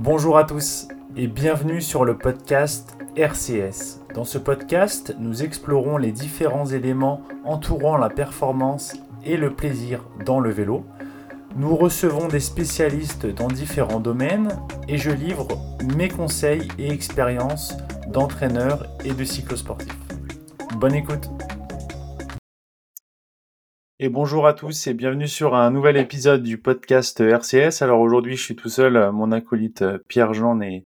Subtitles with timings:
[0.00, 3.98] Bonjour à tous et bienvenue sur le podcast RCS.
[4.14, 10.38] Dans ce podcast, nous explorons les différents éléments entourant la performance et le plaisir dans
[10.38, 10.84] le vélo.
[11.56, 14.56] Nous recevons des spécialistes dans différents domaines
[14.86, 15.48] et je livre
[15.96, 17.76] mes conseils et expériences
[18.06, 19.98] d'entraîneur et de cyclosportif.
[20.76, 21.28] Bonne écoute
[24.00, 27.82] et bonjour à tous et bienvenue sur un nouvel épisode du podcast RCS.
[27.82, 30.84] Alors aujourd'hui je suis tout seul, mon acolyte Pierre-Jean n'est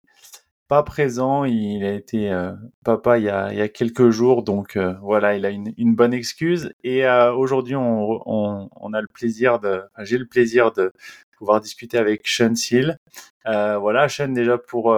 [0.66, 2.52] pas présent, il a été euh,
[2.85, 6.72] papa il y, a, quelques jours, donc euh, voilà, il a une, bonne excuse.
[6.85, 10.90] Et euh, aujourd'hui on, a le plaisir de, j'ai le plaisir de
[11.36, 12.99] pouvoir discuter avec Sean Seal.
[13.44, 14.96] voilà, Sean déjà pour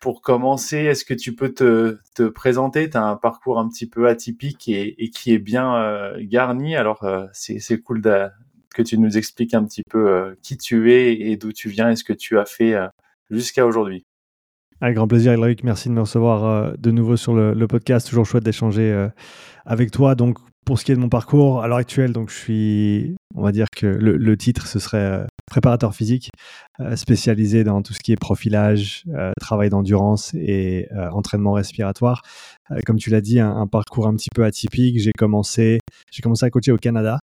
[0.00, 2.88] pour commencer, est-ce que tu peux te, te présenter?
[2.88, 6.76] Tu as un parcours un petit peu atypique et, et qui est bien euh, garni.
[6.76, 8.02] Alors, euh, c'est cool
[8.74, 11.90] que tu nous expliques un petit peu euh, qui tu es et d'où tu viens
[11.90, 12.76] et ce que tu as fait
[13.28, 14.04] jusqu'à aujourd'hui.
[14.80, 15.64] Avec grand plaisir, Eric.
[15.64, 18.08] Merci de me recevoir de nouveau sur le, le podcast.
[18.08, 19.08] Toujours chouette d'échanger
[19.66, 20.14] avec toi.
[20.14, 23.42] Donc, pour ce qui est de mon parcours, à l'heure actuelle, donc je suis, on
[23.42, 26.30] va dire que le, titre, ce serait préparateur physique
[26.80, 32.22] euh, spécialisé dans tout ce qui est profilage, euh, travail d'endurance et euh, entraînement respiratoire.
[32.86, 34.98] comme tu l'as dit, un, parcours un petit peu atypique.
[35.00, 37.18] J'ai commencé, j'ai commencé à coacher au Canada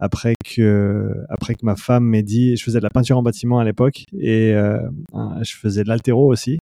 [0.00, 3.58] après que, après que ma femme m'ait dit, je faisais de la peinture en bâtiment
[3.58, 6.58] à l'époque et je faisais de l'altéro aussi.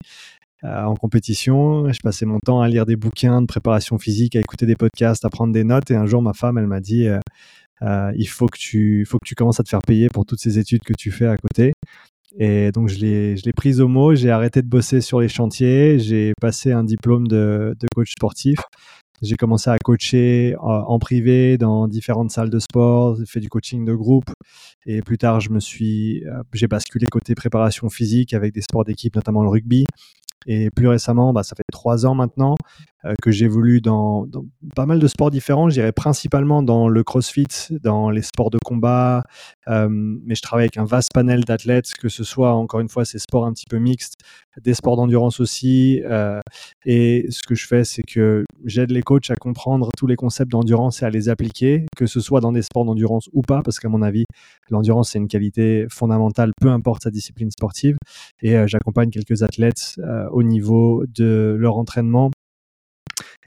[0.63, 1.91] en compétition.
[1.91, 5.25] Je passais mon temps à lire des bouquins de préparation physique, à écouter des podcasts,
[5.25, 5.91] à prendre des notes.
[5.91, 7.19] Et un jour, ma femme, elle m'a dit euh,
[7.81, 10.59] il faut que, tu, faut que tu commences à te faire payer pour toutes ces
[10.59, 11.73] études que tu fais à côté.
[12.39, 14.15] Et donc, je l'ai, prise au mot.
[14.15, 15.99] J'ai arrêté de bosser sur les chantiers.
[15.99, 18.59] J'ai passé un diplôme de, coach sportif.
[19.21, 23.85] J'ai commencé à coacher en privé dans différentes salles de sport, j'ai fait du coaching
[23.85, 24.31] de groupe
[24.87, 28.83] et plus tard je me suis euh, j'ai basculé côté préparation physique avec des sports
[28.83, 29.85] d'équipe notamment le rugby
[30.47, 32.55] et plus récemment, bah, ça fait trois ans maintenant euh,
[33.21, 35.69] que j'évolue dans, dans, pas mal de sports différents.
[35.69, 37.47] Je dirais principalement dans le crossfit,
[37.81, 39.23] dans les sports de combat,
[39.67, 43.05] euh, mais je travaille avec un vaste panel d'athlètes, que ce soit encore une fois
[43.05, 44.15] ces sports un petit peu mixtes,
[44.61, 46.01] des sports d'endurance aussi.
[46.03, 46.39] Euh,
[46.85, 50.51] et ce que je fais, c'est que j'aide les coachs à comprendre tous les concepts
[50.51, 53.79] d'endurance et à les appliquer, que ce soit dans des sports d'endurance ou pas, parce
[53.79, 54.25] qu'à mon avis,
[54.69, 57.97] l'endurance c'est une qualité fondamentale, peu importe sa discipline sportive.
[58.41, 62.31] Et euh, j'accompagne quelques athlètes euh, au niveau de leur entraînement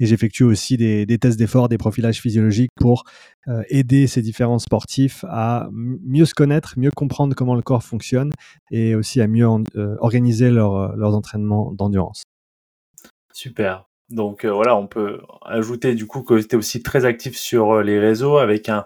[0.00, 3.04] et j'effectue aussi des, tests d'effort, des profilages physiologiques pour
[3.48, 8.32] euh, aider ces différents sportifs à mieux se connaître, mieux comprendre comment le corps fonctionne
[8.70, 9.46] et aussi à mieux
[9.76, 12.22] euh, organiser euh, leurs entraînements d'endurance.
[13.32, 13.86] Super.
[14.10, 17.98] Donc voilà, on peut ajouter du coup que tu es aussi très actif sur les
[17.98, 18.84] réseaux avec un,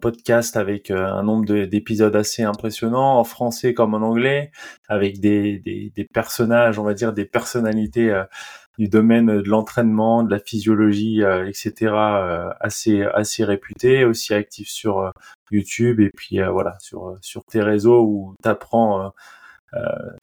[0.00, 4.50] podcast avec un nombre d'épisodes assez impressionnant en français comme en anglais,
[4.88, 8.12] avec des personnages, on va dire des personnalités
[8.78, 11.92] du domaine de l'entraînement, de la physiologie, euh, etc.
[11.92, 15.10] Euh, assez assez réputé, aussi actif sur euh,
[15.50, 19.12] YouTube et puis voilà sur sur tes réseaux où t'apprends,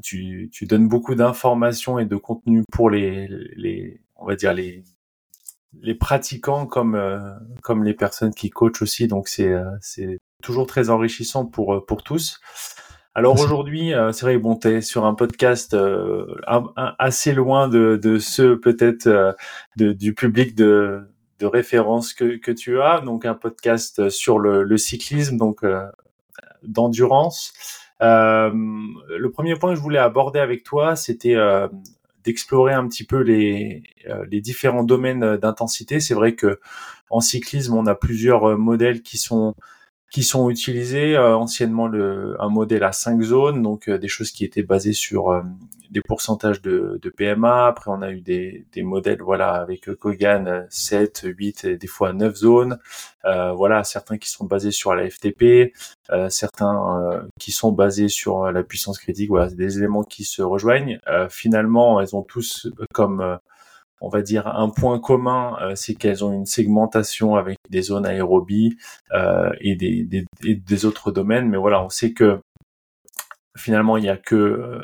[0.03, 4.83] tu tu donnes beaucoup d'informations et de contenu pour les les on va dire les
[5.81, 6.99] les pratiquants comme
[7.61, 12.39] comme les personnes qui coachent aussi donc c'est c'est toujours très enrichissant pour pour tous.
[13.15, 16.25] Alors aujourd'hui, euh, c'est vrai, bon, tu es sur un podcast euh,
[16.97, 19.33] assez loin de, de ceux peut-être euh,
[19.75, 21.01] du public de,
[21.37, 25.63] de référence que, que, tu as, donc un podcast sur le, le cyclisme, donc
[26.63, 27.53] d'endurance.
[27.99, 31.37] le premier point que je voulais aborder avec toi, c'était
[32.23, 33.83] d'explorer un petit peu les,
[34.31, 35.99] les différents domaines d'intensité.
[35.99, 36.59] C'est vrai que
[37.11, 39.53] en cyclisme, on a plusieurs modèles qui sont
[40.13, 44.29] qui sont utilisés euh, anciennement le, un modèle à 5 zones, donc euh, des choses
[44.29, 45.41] qui étaient basées sur euh,
[45.89, 47.65] des pourcentages de, de, PMA.
[47.65, 52.13] Après, on a eu des, des modèles voilà avec Kogan 7, 8 et des fois
[52.13, 52.77] 9 zones.
[53.23, 55.73] voilà, certains qui sont basés sur la FTP,
[56.29, 59.29] certains qui sont basés sur la puissance critique.
[59.29, 60.99] Voilà, des éléments qui se rejoignent.
[61.29, 63.37] finalement, elles ont tous comme
[64.03, 68.05] on va dire un point commun, euh, c'est qu'elles ont une segmentation avec des zones
[68.05, 68.75] aérobies
[69.13, 71.47] euh, et, des, autres domaines.
[71.47, 72.41] Mais voilà, on sait que
[73.55, 74.81] finalement, il y a que euh,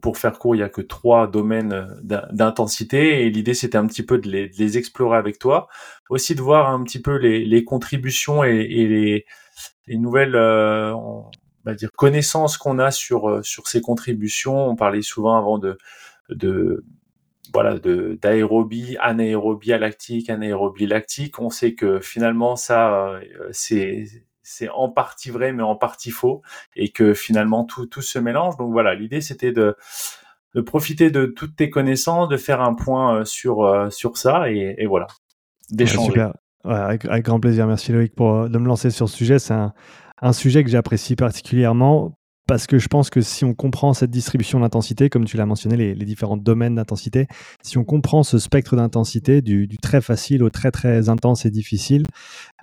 [0.00, 4.04] pour, faire court, il y a que trois domaines d'intensité et l'idée c'était un petit
[4.04, 5.68] peu de les, explorer avec toi,
[6.10, 9.24] aussi de voir un petit peu les, contributions et, les,
[9.86, 10.36] les, nouvelles
[11.96, 14.68] connaissances qu'on a sur sur ces contributions.
[14.68, 15.76] On parlait souvent avant de
[17.52, 21.38] voilà, de d'aérobie, anaérobie lactique, anaérobie lactique.
[21.38, 23.20] On sait que finalement ça, euh,
[23.52, 24.06] c'est
[24.42, 26.42] c'est en partie vrai mais en partie faux
[26.76, 28.56] et que finalement tout tout se mélange.
[28.56, 29.76] Donc voilà, l'idée c'était de
[30.54, 34.86] de profiter de toutes tes connaissances, de faire un point sur sur ça et, et
[34.86, 35.06] voilà,
[35.70, 36.06] d'échanger.
[36.06, 36.32] super.
[36.64, 37.66] avec, avec, grand plaisir.
[37.66, 39.38] Merci Loïc pour de me lancer sur ce sujet.
[39.38, 39.72] C'est un,
[40.20, 44.60] un sujet que j'apprécie particulièrement parce que je pense que si on comprend cette distribution
[44.60, 47.26] d'intensité, comme tu l'as mentionné, les, différents domaines d'intensité,
[47.62, 52.04] si on comprend ce spectre d'intensité du, très facile au très très intense et difficile,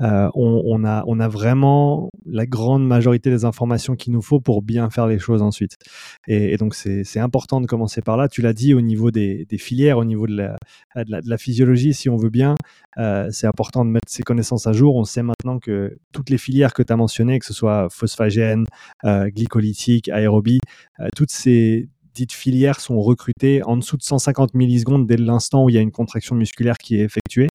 [0.02, 5.08] euh, on, a, vraiment la grande majorité des informations qu'il nous faut pour bien faire
[5.08, 5.76] les choses ensuite.
[6.28, 8.28] Et, donc c'est important de commencer par là.
[8.28, 10.58] Tu l'as dit au niveau des, filières, au niveau de la,
[11.04, 12.56] de la, physiologie, si on veut bien,
[12.98, 14.96] euh, c'est important de mettre ces connaissances à jour.
[14.96, 18.66] On sait maintenant que toutes les filières que tu as mentionnées, que ce soit phosphagène,
[19.06, 20.60] euh, glycolytique, aérobie,
[21.16, 25.76] toutes ces dites filières sont recrutées en dessous de 150 millisecondes dès l'instant où il
[25.76, 27.48] y a une contraction musculaire qui est effectuée.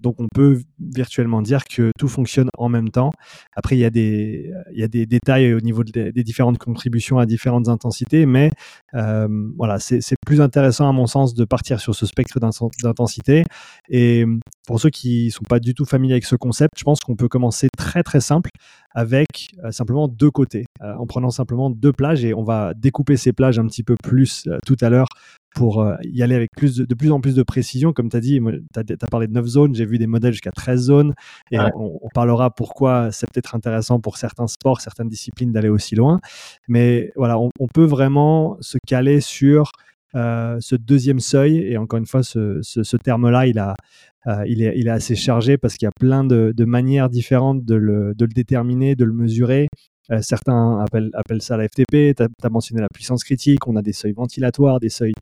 [0.00, 3.12] Donc on peut virtuellement dire que tout fonctionne en même temps.
[3.54, 8.50] Après, il y a des, détails au niveau des, différentes contributions à différentes intensités, mais
[8.94, 13.44] euh, voilà, c'est plus intéressant à mon sens de partir sur ce spectre d'intensité.
[13.88, 14.24] Et
[14.66, 17.16] pour ceux qui ne sont pas du tout familiers avec ce concept, je pense qu'on
[17.16, 18.50] peut commencer très très simple
[18.94, 23.16] avec euh, simplement deux côtés, euh, en prenant simplement deux plages et on va découper
[23.16, 25.06] ces plages un petit peu plus tout à l'heure
[25.54, 27.92] pour euh, y aller avec plus de, plus en plus de précision.
[27.92, 28.40] Comme tu as dit,
[28.74, 31.14] tu as, parlé de 9 zones, j'ai vu des modèles jusqu'à 13 zones,
[31.50, 36.20] et on, parlera pourquoi c'est peut-être intéressant pour certains sports, certaines disciplines d'aller aussi loin.
[36.68, 39.70] Mais voilà, on, peut vraiment se caler sur
[40.16, 44.88] euh, ce deuxième seuil, et encore une fois, ce, terme-là, il, euh, il, est, il,
[44.88, 48.32] est, assez chargé parce qu'il y a plein de, manières différentes de le, de le,
[48.32, 49.68] déterminer, de le mesurer.
[50.10, 52.16] Euh, certains appellent, ça la FTP.
[52.16, 53.68] Tu as, mentionné la puissance critique.
[53.68, 55.14] On a des seuils ventilatoires, des seuils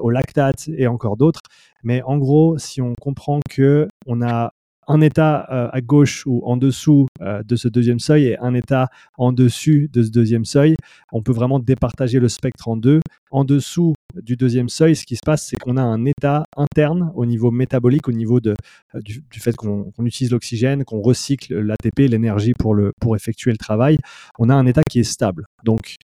[0.00, 1.40] au lactate et encore d'autres.
[1.82, 4.52] Mais en gros, si on comprend que on a
[4.88, 8.88] un état à gauche ou en dessous de ce deuxième seuil et un état
[9.18, 10.76] en dessus de ce deuxième seuil,
[11.12, 13.00] on peut vraiment départager le spectre en deux.
[13.30, 17.12] En dessous du deuxième seuil, ce qui se passe, c'est qu'on a un état interne
[17.14, 18.54] au niveau métabolique, au niveau de,
[18.94, 23.98] euh, du, fait qu'on utilise l'oxygène, qu'on recycle l'ATP, l'énergie pour, pour effectuer le travail.
[24.38, 25.46] On a un état qui est stable.
[25.64, 25.96] Donc,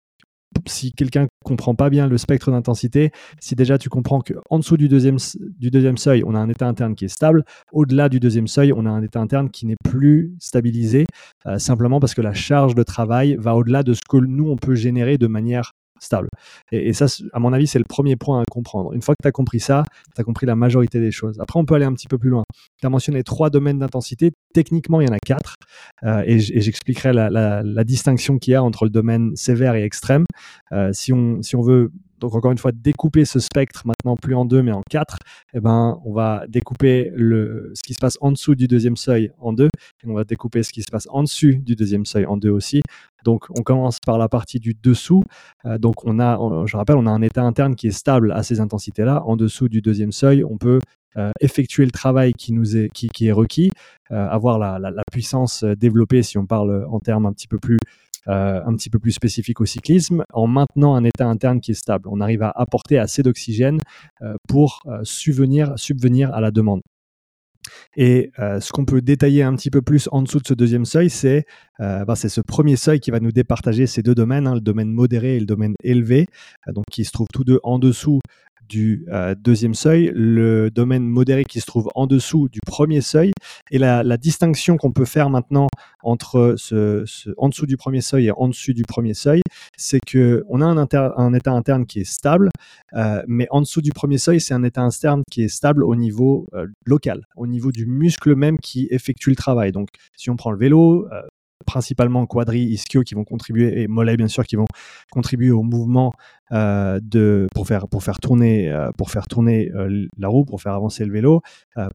[0.66, 3.10] si quelqu'un comprend pas bien le spectre d'intensité,
[3.40, 5.18] si déjà tu comprends qu'en dessous du deuxième,
[5.58, 8.72] du deuxième seuil, on a un état interne qui est stable, au-delà du deuxième seuil,
[8.72, 11.06] on a un état interne qui n'est plus stabilisé,
[11.46, 14.56] euh, simplement parce que la charge de travail va au-delà de ce que nous, on
[14.56, 16.28] peut générer de manière stable.
[16.72, 18.92] Et, ça, à mon avis, c'est le premier point à comprendre.
[18.92, 19.84] Une fois que tu as compris ça,
[20.14, 21.38] tu as compris la majorité des choses.
[21.40, 22.44] Après, on peut aller un petit peu plus loin.
[22.80, 24.32] Tu as mentionné trois domaines d'intensité.
[24.52, 25.56] Techniquement, il y en a quatre.
[26.04, 30.24] Euh, et j'expliquerai la, distinction qu'il y a entre le domaine sévère et extrême.
[30.72, 34.34] Euh, si, on, si on veut donc encore une fois, découper ce spectre maintenant plus
[34.34, 35.18] en deux mais en quatre,
[35.54, 39.32] eh ben, on va découper le, ce qui se passe en dessous du deuxième seuil
[39.38, 42.26] en deux, et on va découper ce qui se passe en dessus du deuxième seuil
[42.26, 42.82] en deux aussi.
[43.26, 45.24] Donc on commence par la partie du dessous.
[45.64, 48.44] Euh, donc on a, je rappelle, on a un état interne qui est stable à
[48.44, 49.22] ces intensités-là.
[49.24, 50.78] En dessous du deuxième seuil, on peut
[51.16, 53.70] euh, effectuer le travail qui nous est, qui, est requis,
[54.12, 57.78] euh, avoir la, puissance développée si on parle en termes un petit peu plus
[58.26, 62.08] un petit peu plus spécifique au cyclisme, en maintenant un état interne qui est stable.
[62.10, 63.78] On arrive à apporter assez d'oxygène
[64.22, 65.74] euh, pour euh, subvenir,
[66.34, 66.80] à la demande.
[67.96, 71.10] Et ce qu'on peut détailler un petit peu plus en dessous de ce deuxième seuil,
[71.10, 71.46] c'est
[71.80, 75.36] bah, ce premier seuil qui va nous départager ces deux domaines, hein, le domaine modéré
[75.36, 76.28] et le domaine élevé,
[76.72, 78.20] donc qui se trouvent tous deux en dessous
[78.68, 83.32] du euh, deuxième seuil, le domaine modéré qui se trouve en dessous du premier seuil.
[83.70, 85.68] Et la, distinction qu'on peut faire maintenant
[86.02, 87.04] entre ce,
[87.36, 89.42] en dessous du premier seuil et en dessus du premier seuil,
[89.76, 92.48] c'est qu'on a un, un, état interne qui est stable,
[92.94, 95.94] euh, mais en dessous du premier seuil, c'est un état interne qui est stable au
[95.94, 99.72] niveau euh, local, au niveau du muscle même qui effectue le travail.
[99.72, 101.06] Donc, si on prend le vélo,
[101.64, 104.66] principalement quadri, ischio qui vont contribuer et mollets bien sûr qui vont
[105.10, 106.12] contribuer au mouvement
[106.52, 111.40] euh, de pour faire tourner euh, euh, la roue pour faire avancer le vélo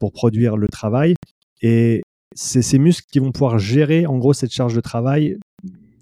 [0.00, 1.14] pour produire le travail.
[1.62, 2.02] Et
[2.34, 5.38] c'est ces muscles qui vont pouvoir gérer en gros cette charge de travail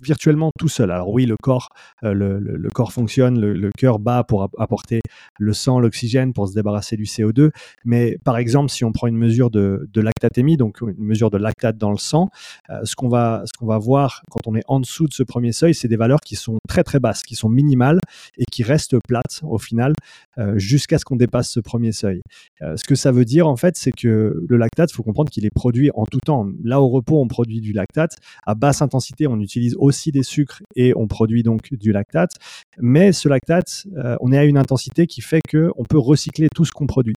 [0.02, 0.90] virtuellement tout seul.
[0.90, 1.68] Alors oui, le corps,
[2.04, 5.00] euh, le, corps fonctionne, le, cœur bat pour apporter
[5.38, 7.50] le sang, l'oxygène pour se débarrasser du CO2.
[7.84, 11.76] Mais par exemple, si on prend une mesure de, lactatémie, donc une mesure de lactate
[11.78, 12.30] dans le sang,
[12.70, 15.52] euh, ce qu'on va, ce va voir quand on est en dessous de ce premier
[15.52, 17.98] seuil, c'est des valeurs qui sont très très basses, qui sont minimales
[18.38, 19.92] et qui restent plates au final
[20.38, 22.22] euh, jusqu'à ce qu'on dépasse ce premier seuil.
[22.60, 25.44] ce que ça veut dire en fait, c'est que le lactate, il faut comprendre qu'il
[25.44, 26.48] est produit en tout temps.
[26.64, 28.16] Là au repos, on produit du lactate.
[28.46, 32.32] À basse intensité, on utilise aussi des sucres et on produit donc du lactate.
[32.78, 33.86] Mais ce lactate,
[34.20, 37.14] on est à une intensité qui fait qu'on peut recycler tout ce qu'on produit.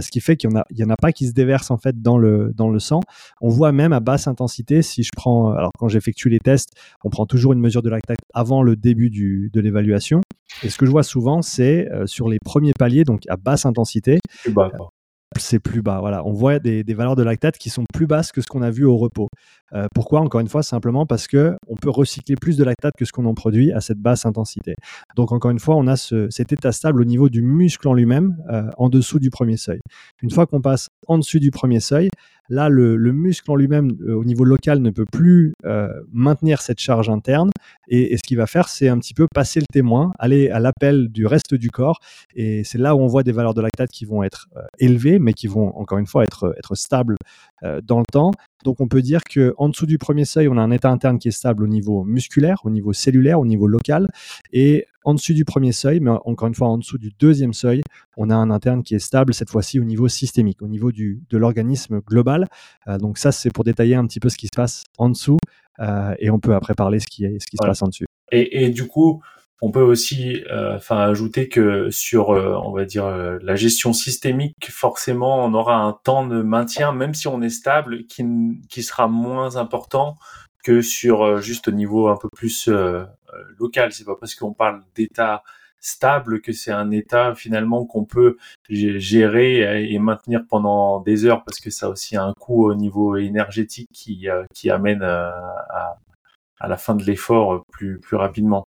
[0.00, 2.18] ce qui fait qu'il n'y en, en a pas qui se déversent en fait dans
[2.18, 3.00] le, dans le sang.
[3.40, 6.70] On voit même à basse intensité, si je prends, alors quand j'effectue les tests,
[7.04, 10.20] on prend toujours une mesure de lactate avant le début du, de l'évaluation.
[10.62, 14.18] Et ce que je vois souvent, c'est sur les premiers paliers, donc à basse intensité,
[15.40, 16.00] c'est plus bas.
[16.00, 18.70] Voilà, on voit des, valeurs de lactate qui sont plus basses que ce qu'on a
[18.70, 19.28] vu au repos.
[19.74, 23.04] Euh, pourquoi Encore une fois, simplement parce que on peut recycler plus de lactate que
[23.04, 24.74] ce qu'on en produit à cette basse intensité.
[25.16, 28.36] Donc encore une fois, on a cet état stable au niveau du muscle en lui-même,
[28.50, 29.80] euh, en dessous du premier seuil.
[30.22, 32.10] Une fois qu'on passe en dessus du premier seuil,
[32.48, 36.78] Là, le, muscle en lui-même, euh, au niveau local, ne peut plus euh, maintenir cette
[36.78, 37.50] charge interne.
[37.88, 41.08] Et, ce qu'il va faire, c'est un petit peu passer le témoin, aller à l'appel
[41.08, 42.00] du reste du corps.
[42.34, 45.18] Et c'est là où on voit des valeurs de lactate qui vont être euh, élevées,
[45.18, 47.16] mais qui vont, encore une fois, être, être stables
[47.82, 48.30] dans le temps.
[48.64, 51.28] Donc on peut dire qu'en dessous du premier seuil, on a un état interne qui
[51.28, 54.10] est stable au niveau musculaire, au niveau cellulaire, au niveau local.
[54.52, 57.82] Et en dessus du premier seuil, mais encore une fois en dessous du deuxième seuil,
[58.16, 61.22] on a un interne qui est stable, cette fois-ci au niveau systémique, au niveau du,
[61.28, 62.48] de l'organisme global.
[62.88, 65.38] Euh, donc ça, c'est pour détailler un petit peu ce qui se passe en dessous,
[65.80, 68.06] euh, et on peut après parler ce qui, ce qui se passe en dessus.
[68.32, 69.22] Et, du coup,
[69.62, 75.44] on peut aussi euh, enfin ajouter que sur, on va dire, la gestion systémique, forcément,
[75.44, 78.24] on aura un temps de maintien, même si on est stable, qui,
[78.68, 80.16] qui sera moins important
[80.62, 82.68] que sur juste au niveau un peu plus
[83.34, 83.92] euh, local.
[83.92, 85.42] C'est pas parce qu'on parle d'état
[85.80, 88.36] stable que c'est un état finalement qu'on peut
[88.70, 93.16] gérer et maintenir pendant des heures parce que ça a aussi un coût au niveau
[93.16, 95.30] énergétique qui, euh, qui amène euh,
[95.68, 95.98] à,
[96.58, 98.64] à la fin de l'effort plus, plus rapidement.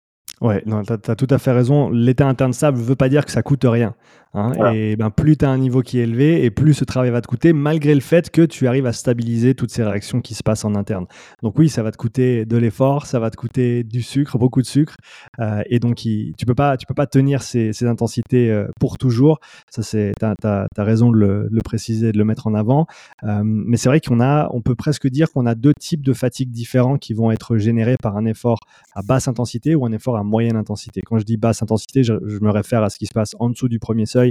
[0.42, 1.88] Ouais, non, tu as, tout à fait raison.
[1.90, 3.94] L'état interne stable ne veut pas dire que ça coûte rien.
[4.34, 4.72] Hein.
[4.72, 7.20] Et ben, plus tu as un niveau qui est élevé et plus ce travail va
[7.20, 10.42] te coûter, malgré le fait que tu arrives à stabiliser toutes ces réactions qui se
[10.42, 11.06] passent en interne.
[11.42, 14.62] Donc oui, ça va te coûter de l'effort, ça va te coûter du sucre, beaucoup
[14.62, 14.96] de sucre.
[15.38, 18.96] Euh, et donc, tu peux pas, tu peux pas tenir ces, ces intensités euh, pour
[18.96, 19.38] toujours.
[19.70, 22.86] Ça, c'est, tu as, raison de le, le, préciser, de le mettre en avant.
[23.24, 26.12] Euh, mais c'est vrai qu'on a, on peut presque dire qu'on a deux types de
[26.14, 28.58] fatigue différents qui vont être générés par un effort
[28.94, 31.02] à basse intensité ou un effort à moyenne intensité.
[31.02, 33.50] Quand je dis basse intensité, je, je me réfère à ce qui se passe en
[33.50, 34.21] dessous du premier seuil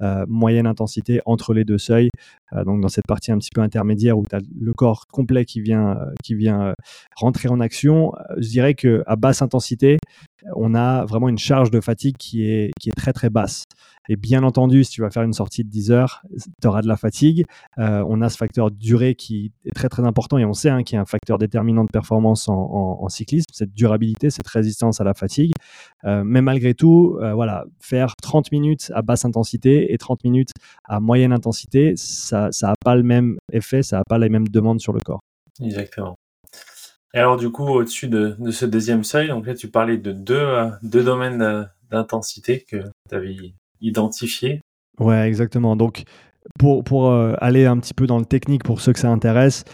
[0.00, 2.10] euh, moyenne intensité entre les deux seuils.
[2.52, 5.44] Euh, donc dans cette partie un petit peu intermédiaire où tu as le corps complet
[5.44, 6.74] qui vient, euh, qui vient
[7.16, 9.98] rentrer en action, je dirais qu'à basse intensité,
[10.54, 13.64] on a vraiment une charge de fatigue qui est, qui est très très basse.
[14.08, 16.22] Et bien entendu, si tu vas faire une sortie de 10 heures,
[16.60, 17.44] tu auras de la fatigue.
[17.78, 20.82] Euh, on a ce facteur durée qui est très très important et on sait hein,
[20.82, 25.04] qu'il y a un facteur déterminant de performance en, cyclisme, cette durabilité, cette résistance à
[25.04, 25.52] la fatigue.
[26.04, 30.50] Euh, mais malgré tout, euh, voilà, faire 30 minutes à basse intensité et 30 minutes
[30.84, 34.80] à moyenne intensité, ça n'a pas le même effet, ça n'a pas les mêmes demandes
[34.80, 35.20] sur le corps.
[35.62, 36.16] Exactement.
[37.14, 40.70] Et alors du coup, au-dessus de, ce deuxième seuil, donc là tu parlais de deux,
[40.82, 42.76] deux domaines d'intensité que
[43.08, 43.36] tu avais
[43.80, 44.60] identifié.
[44.98, 45.76] Ouais, exactement.
[45.76, 46.04] Donc,
[46.58, 49.64] pour, euh, aller un petit peu dans le technique, pour ceux que ça intéresse,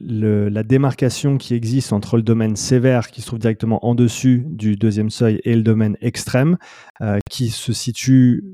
[0.00, 4.76] la démarcation qui existe entre le domaine sévère, qui se trouve directement en dessus du
[4.76, 6.58] deuxième seuil, et le domaine extrême,
[7.00, 8.44] euh, qui se situe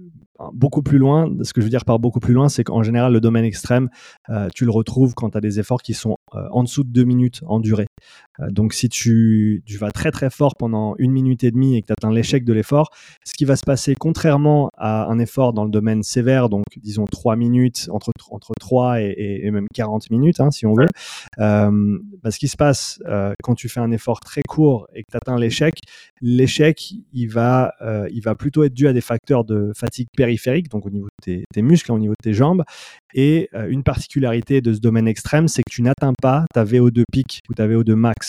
[0.52, 1.30] beaucoup plus loin.
[1.42, 3.88] Ce que je veux dire par beaucoup plus loin, c'est qu'en général, le domaine extrême,
[4.30, 7.04] euh, tu le retrouves quand tu as des efforts qui sont en dessous de deux
[7.04, 7.86] minutes en durée.
[8.40, 11.88] Euh, donc si tu, vas très très fort pendant une minute et demie et que
[11.88, 12.90] tu atteins l'échec de l'effort,
[13.24, 17.04] ce qui va se passer contrairement à un effort dans le domaine sévère, donc disons
[17.04, 20.88] 3 minutes, entre, entre 3 et, même 40 minutes hein, si on veut,
[21.38, 25.02] euh, bah, ce qui se passe euh, quand tu fais un effort très court et
[25.02, 25.74] que tu atteins l'échec,
[26.20, 27.72] l'échec il va,
[28.10, 31.44] il va plutôt être dû à des facteurs de fatigue périphérique, donc au niveau de
[31.52, 32.64] tes, muscles, au niveau de tes jambes,
[33.14, 37.40] et une particularité de ce domaine extrême, c'est que tu n'atteins pas ta VO2 pic
[37.48, 38.23] ou ta VO2 max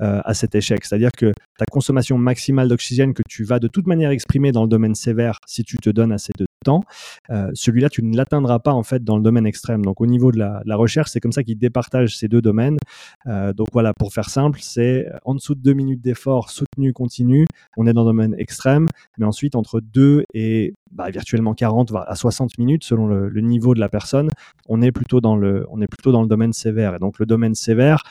[0.00, 0.84] euh, à cet échec.
[0.84, 4.68] C'est-à-dire que ta consommation maximale d'oxygène que tu vas de toute manière exprimer dans le
[4.68, 6.82] domaine sévère si tu te donnes assez de temps,
[7.30, 9.84] euh, celui-là, tu ne l'atteindras pas en fait dans le domaine extrême.
[9.84, 12.78] Donc au niveau de la, recherche, c'est comme ça qu'ils départagent ces deux domaines.
[13.26, 17.46] Euh, donc voilà, pour faire simple, c'est en dessous de deux minutes d'effort soutenu continu,
[17.76, 18.86] on est dans le domaine extrême,
[19.18, 23.74] mais ensuite entre 2 et bah, virtuellement 40 à 60 minutes selon le, le, niveau
[23.74, 24.28] de la personne,
[24.68, 26.94] on est plutôt dans le, on est plutôt dans le domaine sévère.
[26.94, 28.02] Et donc le domaine sévère,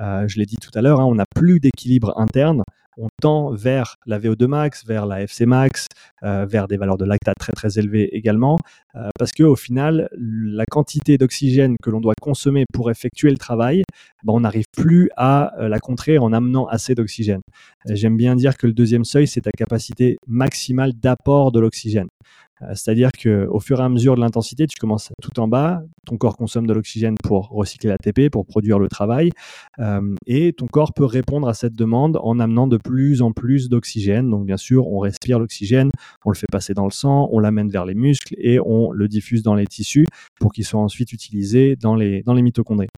[0.00, 2.62] euh, je l'ai dit tout à l'heure, hein, on n'a plus d'équilibre interne.
[3.00, 5.86] On tend vers la VO2 max, vers la FC max,
[6.24, 8.58] euh, vers des valeurs de lactate très très élevées également,
[8.96, 13.36] euh, parce que au final, la quantité d'oxygène que l'on doit consommer pour effectuer le
[13.36, 13.84] travail,
[14.24, 17.40] ben, on n'arrive plus à la contrer en amenant assez d'oxygène.
[17.88, 22.08] J'aime bien dire que le deuxième seuil, c'est ta capacité maximale d'apport de l'oxygène.
[22.62, 26.16] Euh, c'est-à-dire qu'au fur et à mesure de l'intensité, tu commences tout en bas, ton
[26.16, 29.30] corps consomme de l'oxygène pour recycler l'ATP, pour produire le travail,
[29.78, 33.68] euh, et ton corps peut répondre à cette demande en amenant de plus en plus
[33.68, 34.30] d'oxygène.
[34.30, 35.90] Donc bien sûr, on respire l'oxygène,
[36.24, 39.08] on le fait passer dans le sang, on l'amène vers les muscles et on le
[39.08, 40.06] diffuse dans les tissus
[40.40, 42.88] pour qu'il soit ensuite utilisé dans les, dans les mitochondries.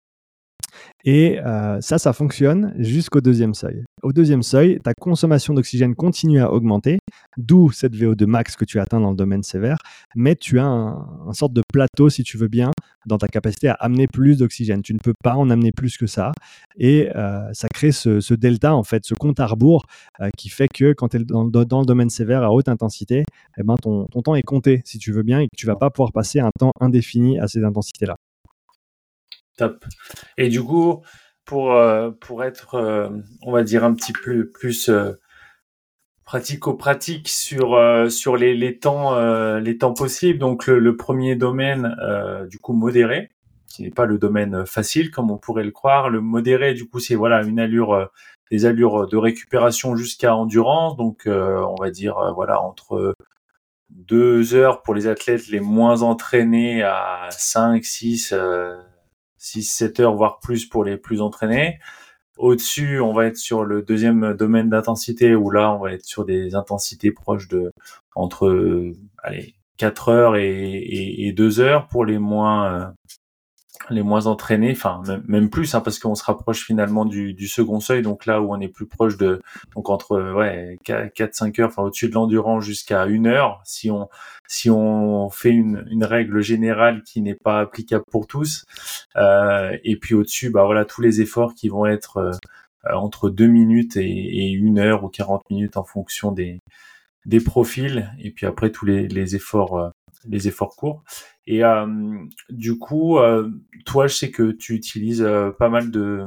[1.04, 3.84] Et euh, ça, ça fonctionne jusqu'au deuxième seuil.
[4.02, 6.98] Au deuxième seuil, ta consommation d'oxygène continue à augmenter,
[7.36, 9.78] d'où cette VO2 max que tu atteins dans le domaine sévère,
[10.14, 12.70] mais tu as un, sorte de plateau, si tu veux bien,
[13.06, 14.82] dans ta capacité à amener plus d'oxygène.
[14.82, 16.32] Tu ne peux pas en amener plus que ça.
[16.76, 19.84] Et euh, ça crée ce, delta, en fait, ce compte à rebours
[20.20, 23.24] euh, qui fait que quand tu es dans, le domaine sévère à haute intensité,
[23.58, 25.76] eh ben, ton, ton temps est compté, si tu veux bien, et que tu vas
[25.76, 28.16] pas pouvoir passer un temps indéfini à ces intensités-là.
[30.36, 31.02] Et du coup,
[31.50, 33.08] pour, euh, pour être, euh,
[33.42, 35.14] on va dire, un petit peu plus euh,
[36.24, 37.76] pratico-pratique sur,
[38.08, 39.18] sur les, les temps,
[39.58, 41.96] les temps possibles, donc le, premier domaine,
[42.48, 43.32] du coup, modéré,
[43.66, 46.08] qui n'est pas le domaine facile, comme on pourrait le croire.
[46.08, 48.08] Le modéré, du coup, c'est voilà une allure,
[48.52, 53.16] des allures de récupération jusqu'à endurance, donc on va dire, voilà, entre
[53.88, 58.34] deux heures pour les athlètes les moins entraînés à 5, 6,
[59.40, 61.78] 6-7 heures, voire plus pour les plus entraînés.
[62.38, 66.24] Au-dessus, on va être sur le deuxième domaine d'intensité où là, on va être sur
[66.24, 67.72] des intensités proches de
[68.14, 68.92] entre
[69.22, 72.94] allez, 4 heures et, et, et 2 heures pour les moins
[73.88, 77.80] les moins entraînés, enfin même, plus, hein, parce qu'on se rapproche finalement du, du, second
[77.80, 79.40] seuil, donc là où on est plus proche de,
[79.74, 84.08] donc entre ouais 4-5 heures, enfin au-dessus de l'endurance jusqu'à une heure, si on
[84.46, 88.64] si on fait une, une règle générale qui n'est pas applicable pour tous,
[89.16, 92.32] euh, et puis au-dessus, bah voilà tous les efforts qui vont être euh,
[92.92, 96.60] entre 2 minutes et, et une heure ou 40 minutes en fonction des
[97.26, 99.90] des profils, et puis après tous les, les efforts euh,
[100.28, 101.02] les efforts courts.
[101.46, 101.86] Et euh,
[102.48, 103.50] du coup, euh,
[103.84, 106.26] toi, je sais que tu utilises euh, pas mal de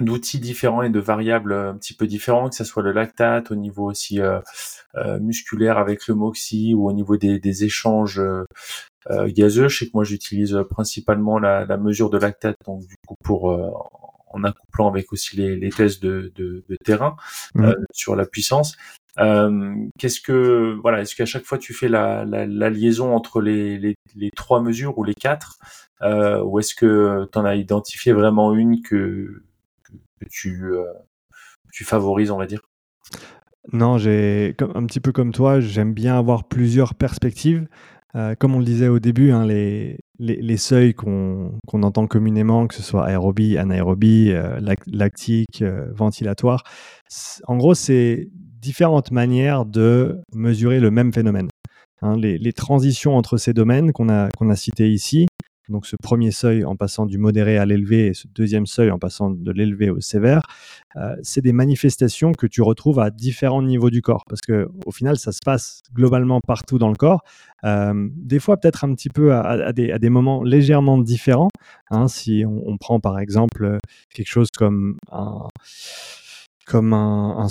[0.00, 3.54] d'outils différents et de variables un petit peu différents, que ce soit le lactate, au
[3.54, 4.20] niveau aussi
[5.20, 8.20] musculaire avec le MOXIE ou au niveau des, des échanges
[9.10, 9.68] gazeux.
[9.68, 13.50] Je sais que moi j'utilise principalement la, la, mesure de lactate, donc du coup pour
[14.32, 17.14] en accouplant avec aussi les, les tests de, de, de terrain
[17.54, 17.72] mmh.
[17.92, 18.78] sur la puissance.
[19.18, 23.94] Euh, qu'est-ce que voilà, est-ce qu'à chaque fois tu fais la, liaison entre les,
[24.34, 25.58] trois mesures ou les quatre,
[26.02, 29.42] euh, ou est-ce que tu en as identifié vraiment une que,
[30.30, 30.84] tu, euh,
[31.72, 32.62] tu favorises, on va dire?
[33.72, 37.66] Non, j'ai un petit peu comme toi, j'aime bien avoir plusieurs perspectives.
[38.38, 42.74] Comme on le disait au début, hein, les, les, seuils qu'on qu'on entend communément, que
[42.74, 44.34] ce soit aérobie, anaérobie,
[44.86, 46.64] lactique, ventilatoire,
[47.46, 48.28] en gros, c'est
[48.62, 51.48] différentes manières de mesurer le même phénomène.
[52.00, 55.26] Hein, les, transitions entre ces domaines qu'on a, qu'on a cités ici,
[55.68, 58.98] donc ce premier seuil en passant du modéré à l'élevé et ce deuxième seuil en
[58.98, 60.42] passant de l'élevé au sévère,
[60.96, 64.90] euh, c'est des manifestations que tu retrouves à différents niveaux du corps parce que au
[64.90, 67.22] final ça se passe globalement partout dans le corps,
[67.64, 71.50] euh, des fois peut-être un petit peu à, des, à, des, moments légèrement différents.
[71.90, 73.78] Hein, si on, prend par exemple
[74.12, 75.48] quelque chose comme un
[76.66, 77.46] comme un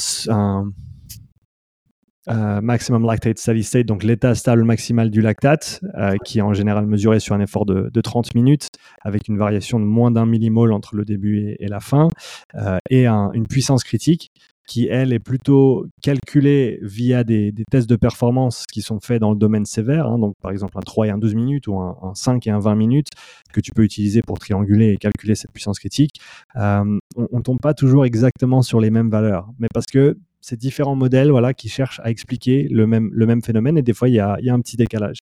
[2.30, 6.54] euh, maximum lactate steady state, donc l'état stable maximal du lactate, euh, qui est en
[6.54, 8.68] général mesuré sur un effort de, 30 minutes,
[9.02, 12.10] avec une variation de moins d'un millimole entre le début et, la fin,
[12.56, 14.32] euh, et une puissance critique
[14.68, 19.38] qui, elle, est plutôt calculée via des, tests de performance qui sont faits dans le
[19.38, 22.14] domaine sévère, hein, donc par exemple un 3 et un 12 minutes ou un, un,
[22.14, 23.08] 5 et un 20 minutes
[23.52, 26.22] que tu peux utiliser pour trianguler et calculer cette puissance critique.
[26.56, 30.96] on ne tombe pas toujours exactement sur les mêmes valeurs, mais parce que ces différents
[30.96, 34.16] modèles voilà, qui cherchent à expliquer le même, le même phénomène et des fois il
[34.16, 35.18] y a, y a, un petit décalage.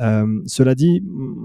[0.00, 1.02] Euh, cela dit,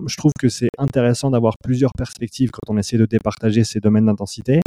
[0.08, 4.06] je trouve que c'est intéressant d'avoir plusieurs perspectives quand on essaie de départager ces domaines
[4.06, 4.60] d'intensité.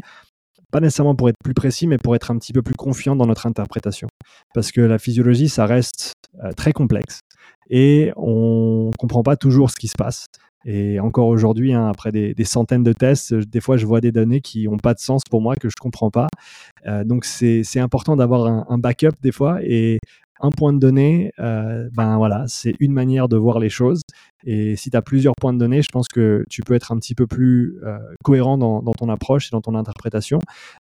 [0.70, 3.26] Pas nécessairement pour être plus précis, mais pour être un petit peu plus confiant dans
[3.26, 4.08] notre interprétation.
[4.54, 6.12] Parce que la physiologie, ça reste
[6.44, 7.20] euh, très complexe
[7.70, 10.26] et on ne comprend pas toujours ce qui se passe.
[10.64, 14.40] Et encore aujourd'hui, hein, après des, centaines de tests, des fois, je vois des données
[14.40, 16.28] qui n'ont pas de sens pour moi, que je ne comprends pas.
[16.86, 19.58] Euh, donc, c'est important d'avoir un, backup des fois.
[19.62, 19.98] Et
[20.40, 24.02] un point de données, euh, ben voilà, c'est une manière de voir les choses.
[24.44, 26.98] Et si tu as plusieurs points de données, je pense que tu peux être un
[26.98, 30.38] petit peu plus euh, cohérent dans, ton approche et dans ton interprétation.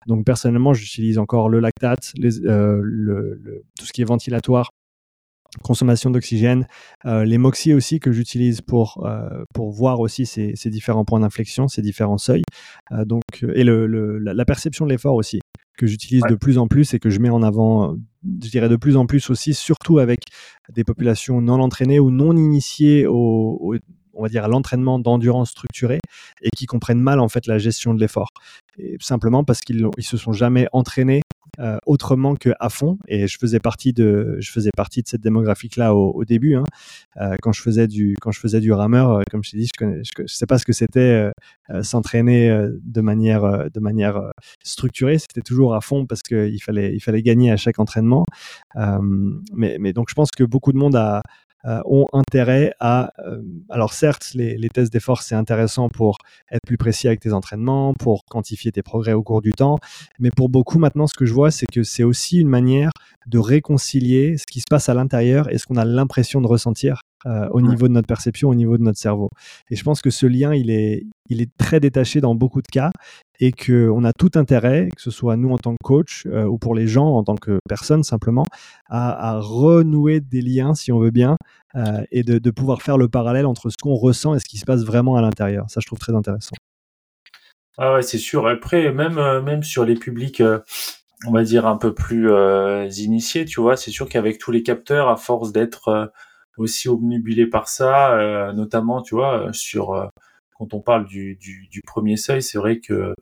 [0.07, 4.71] Donc, personnellement, j'utilise encore le lactate, tout ce qui est ventilatoire
[5.63, 6.67] consommation d'oxygène,
[7.05, 11.21] euh, les MOXIE aussi que j'utilise pour, euh, pour voir aussi ces, ces différents points
[11.21, 12.45] d'inflexion, ces différents seuils.
[12.93, 13.23] Euh, donc,
[13.55, 15.41] et le, le, la, perception de l'effort aussi,
[15.77, 17.97] que j'utilise de plus en plus et que je mets en avant
[18.43, 20.21] je dirais de plus en plus aussi, surtout avec
[20.75, 23.75] des populations non entraînées ou non initiées au,
[24.17, 26.01] on va dire à l'entraînement d'endurance structurée
[26.43, 28.29] et qui comprennent mal en fait la gestion de l'effort.
[29.01, 31.23] Simplement parce qu'ils ils se sont jamais entraînés
[31.59, 32.99] euh, autrement que à fond.
[33.09, 36.55] Et je faisais partie de, je faisais partie de cette démographique-là au, début.
[36.55, 36.65] Hein.
[37.19, 39.69] Euh, quand je faisais du, quand je faisais du rameur, euh, comme je t'ai dit,
[39.81, 39.85] je,
[40.23, 41.31] ne sais pas ce que c'était
[41.83, 42.51] s'entraîner
[42.83, 44.21] de manière, de manière
[44.63, 45.19] structurée.
[45.19, 48.25] C'était toujours à fond parce qu'il fallait, il fallait gagner à chaque entraînement.
[49.55, 51.23] mais, mais donc je pense que beaucoup de monde a,
[51.85, 53.13] ont intérêt à...
[53.19, 56.19] Euh, alors certes, les, tests d'effort, c'est intéressant pour
[56.51, 59.79] être plus précis avec tes entraînements, pour quantifier tes progrès au cours du temps,
[60.19, 62.91] mais pour beaucoup maintenant, ce que je vois, c'est que c'est aussi une manière
[63.27, 67.01] de réconcilier ce qui se passe à l'intérieur et ce qu'on a l'impression de ressentir
[67.27, 69.31] euh, au niveau de notre perception, au niveau de notre cerveau.
[69.71, 72.69] Et je pense que ce lien, il est, il est très détaché dans beaucoup de
[72.69, 72.93] cas
[73.41, 76.57] et qu'on a tout intérêt, que ce soit nous en tant que coach euh, ou
[76.57, 78.45] pour les gens en tant que personne simplement,
[78.89, 81.37] à, renouer des liens, si on veut bien,
[81.75, 84.59] euh, et de, de, pouvoir faire le parallèle entre ce qu'on ressent et ce qui
[84.59, 85.67] se passe vraiment à l'intérieur.
[85.69, 86.55] Ça, je trouve très intéressant.
[87.77, 88.47] Ah ouais, c'est sûr.
[88.47, 90.43] Après, même, même sur les publics
[91.27, 92.31] on va dire un peu plus
[92.99, 96.13] initiés, tu vois, c'est sûr qu'avec tous les capteurs, à force d'être
[96.59, 100.07] aussi obnubilé par ça, euh, notamment, tu vois, sur euh,
[100.59, 103.15] quand on parle du, du, du premier seuil, c'est vrai que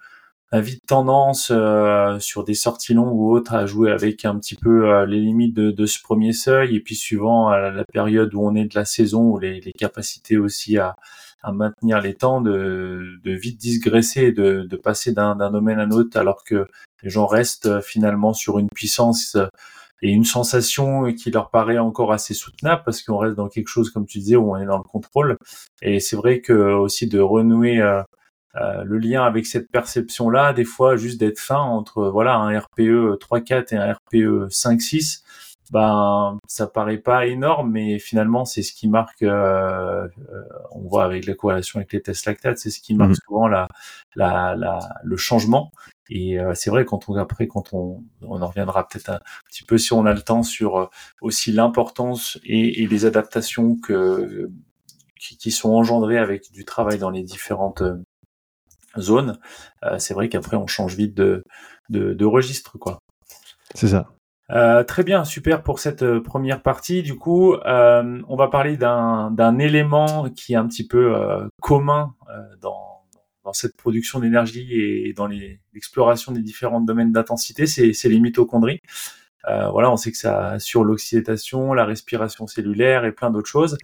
[0.53, 4.55] la vite tendance euh, sur des sorties longues ou autres à jouer avec un petit
[4.55, 6.77] peu les limites de, de, ce premier seuil.
[6.77, 10.39] Et puis suivant la, période où on est de la saison ou les, les capacités
[10.39, 10.95] aussi à,
[11.43, 15.91] à, maintenir les temps de, de vite digresser de, de passer d'un domaine à un
[15.91, 16.69] autre alors que
[17.03, 19.37] les gens restent finalement sur une puissance
[20.05, 23.91] et une sensation qui leur paraît encore assez soutenable parce qu'on reste dans quelque chose,
[23.91, 25.39] comme tu disais, où on est dans le contrôle.
[25.81, 28.03] Et c'est vrai que aussi de renouer euh,
[28.57, 33.17] euh, le lien avec cette perception-là, des fois juste d'être fin entre voilà un RPE
[33.19, 35.23] 3-4 et un RPE 5-6,
[35.73, 39.23] ben ça paraît pas énorme, mais finalement c'est ce qui marque.
[39.23, 40.07] Euh,
[40.73, 43.27] on voit avec la corrélation avec les tests lactates, c'est ce qui marque mmh.
[43.27, 43.69] souvent la,
[44.17, 45.73] la, la, le changement.
[46.11, 49.65] Et euh, c'est vrai quand on après quand on on en reviendra peut-être un petit
[49.65, 50.87] peu si on a le temps sur euh,
[51.23, 54.51] aussi l'importance et, et, les adaptations que
[55.19, 57.97] qui, qui, sont engendrées avec du travail dans les différentes euh,
[58.99, 59.39] zones.
[59.99, 61.43] c'est vrai qu'après on change vite de
[61.89, 62.99] de, de registre quoi.
[63.75, 64.09] C'est ça.
[64.51, 67.03] Euh, très bien, super pour cette première partie.
[67.03, 71.49] Du coup, euh, on va parler d'un, d'un élément qui est un petit peu euh,
[71.63, 72.15] commun
[72.61, 72.94] dans
[73.45, 78.81] dans cette production d'énergie et dans l'exploration des différents domaines d'intensité, c'est les mitochondries.
[79.47, 83.77] Euh, voilà, on sait que ça assure l'oxydation, la respiration cellulaire et plein d'autres choses.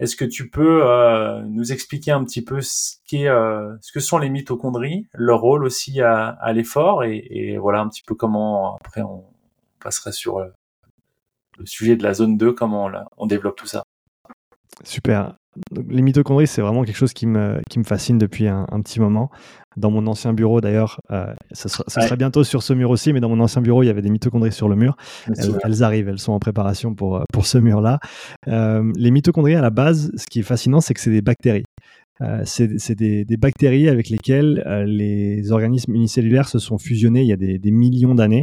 [0.00, 4.00] Est-ce que tu peux euh, nous expliquer un petit peu ce, qu'est, euh, ce que
[4.00, 8.16] sont les mitochondries, leur rôle aussi à, à l'effort et, et, voilà un petit peu
[8.16, 9.24] comment après on
[9.78, 10.48] passera sur euh,
[11.58, 13.84] le sujet de la zone 2, comment on développe tout ça.
[14.82, 15.36] Super
[15.88, 19.30] les mitochondries, c'est vraiment quelque chose qui me, qui me fascine depuis un, petit moment.
[19.76, 23.28] Dans mon ancien bureau, d'ailleurs, euh, ce, sera, bientôt sur ce mur aussi, mais dans
[23.28, 24.96] mon ancien bureau, il y avait des mitochondries sur le mur.
[25.64, 27.98] Elles, arrivent, elles sont en préparation pour, euh, pour ce mur-là.
[28.48, 31.64] Euh, les mitochondries, à la base, ce qui est fascinant, c'est que c'est des bactéries.
[32.44, 37.58] c'est des, bactéries avec lesquelles les organismes unicellulaires se sont fusionnés il y a des,
[37.58, 38.42] des millions d'années.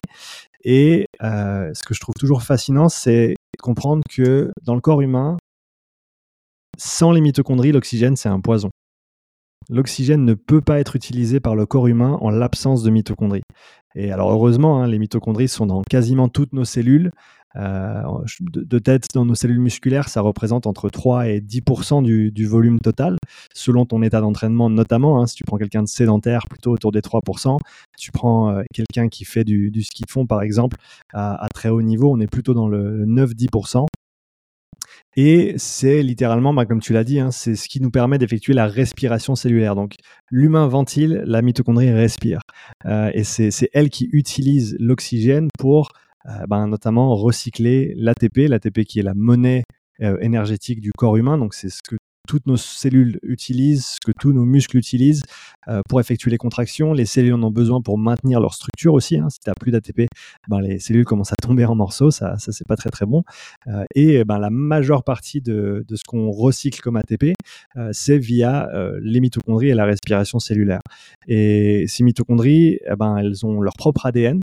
[0.63, 5.37] Et ce que je trouve toujours fascinant, c'est comprendre que dans le corps humain,
[6.81, 8.71] sans les mitochondries, l'oxygène, c'est un poison.
[9.69, 13.43] L'oxygène ne peut pas être utilisé par le corps humain en l'absence de mitochondries.
[13.93, 17.11] Et alors heureusement, hein, les mitochondries sont dans quasiment toutes nos cellules.
[17.55, 18.01] Euh,
[18.39, 21.61] de, tête, dans nos cellules musculaires, ça représente entre 3 et 10
[22.01, 23.17] du, volume total,
[23.53, 25.21] selon ton état d'entraînement notamment.
[25.21, 25.27] Hein.
[25.27, 27.21] si tu prends quelqu'un de sédentaire, plutôt autour des 3
[27.95, 30.77] Tu prends euh, quelqu'un qui fait du, ski de fond, par exemple,
[31.13, 33.49] à, à, très haut niveau, on est plutôt dans le 9-10
[35.17, 38.53] et c'est littéralement, bah, comme tu l'as dit, hein, c'est ce qui nous permet d'effectuer
[38.53, 39.75] la respiration cellulaire.
[39.75, 39.95] Donc
[40.29, 42.39] l'humain ventile, la mitochondrie respire.
[42.85, 45.91] Euh, et c'est elle qui utilise l'oxygène pour
[46.27, 49.63] euh, bah, notamment recycler l'ATP, l'ATP qui est la monnaie
[50.01, 51.37] euh, énergétique du corps humain.
[51.37, 51.97] Donc c'est ce que
[52.31, 55.21] toutes nos cellules utilisent, ce que tous nos muscles utilisent
[55.67, 56.93] euh, pour effectuer les contractions.
[56.93, 59.17] Les cellules en ont besoin pour maintenir leur structure aussi.
[59.17, 59.29] Hein.
[59.29, 60.07] Si tu n'as plus d'ATP,
[60.47, 63.23] ben, les cellules commencent à tomber en morceaux, ça, ça c'est pas très très bon.
[63.67, 67.33] Euh, et ben, la majeure partie de, ce qu'on recycle comme ATP,
[67.75, 68.69] euh, c'est via
[69.01, 70.79] les mitochondries et la respiration cellulaire.
[71.27, 74.39] Et ces mitochondries, eh ben, elles ont leur propre ADN,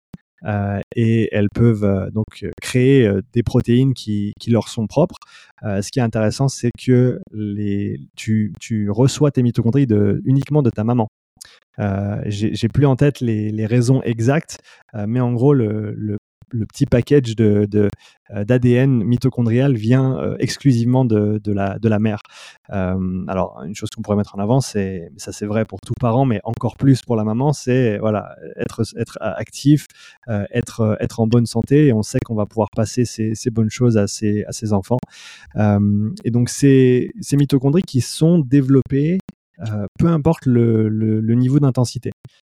[0.95, 5.19] et elles peuvent euh, donc créer euh, des protéines qui, leur sont propres.
[5.63, 7.21] ce qui est intéressant, c'est que
[8.17, 9.87] tu, reçois tes mitochondries
[10.25, 11.09] uniquement de ta maman.
[12.27, 14.59] J'ai plus en tête les, raisons exactes,
[14.95, 16.19] mais en gros, le
[16.51, 17.69] le petit package de,
[18.31, 22.21] d'ADN mitochondrial vient exclusivement de, de, la, la mère.
[22.69, 26.25] alors, une chose qu'on pourrait mettre en avant, c'est, ça c'est vrai pour tout parent,
[26.25, 29.87] mais encore plus pour la maman, c'est voilà, être, être actif,
[30.29, 33.71] être, être en bonne santé, et on sait qu'on va pouvoir passer ces, ces bonnes
[33.71, 34.99] choses à ses, à ses enfants.
[35.57, 39.19] et donc, ces, mitochondries qui sont développées
[39.61, 42.13] euh, peu importe le, le, niveau d'intensité.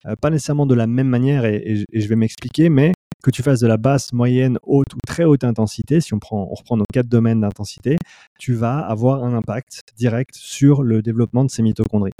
[0.05, 3.59] Euh, pas nécessairement de la même manière, et, je vais m'expliquer, mais que tu fasses
[3.59, 6.85] de la basse, moyenne, haute ou très haute intensité, si on, prend, on reprend nos
[6.91, 7.97] quatre domaines d'intensité,
[8.39, 12.13] tu vas avoir un impact direct sur le développement de ces mitochondries.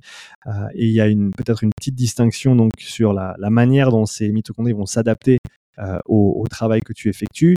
[0.47, 4.05] Euh, et il y a peut-être une petite distinction donc sur la, la manière dont
[4.05, 5.39] ces mitochondries vont s'adapter
[5.79, 7.55] euh, au, travail que tu effectues.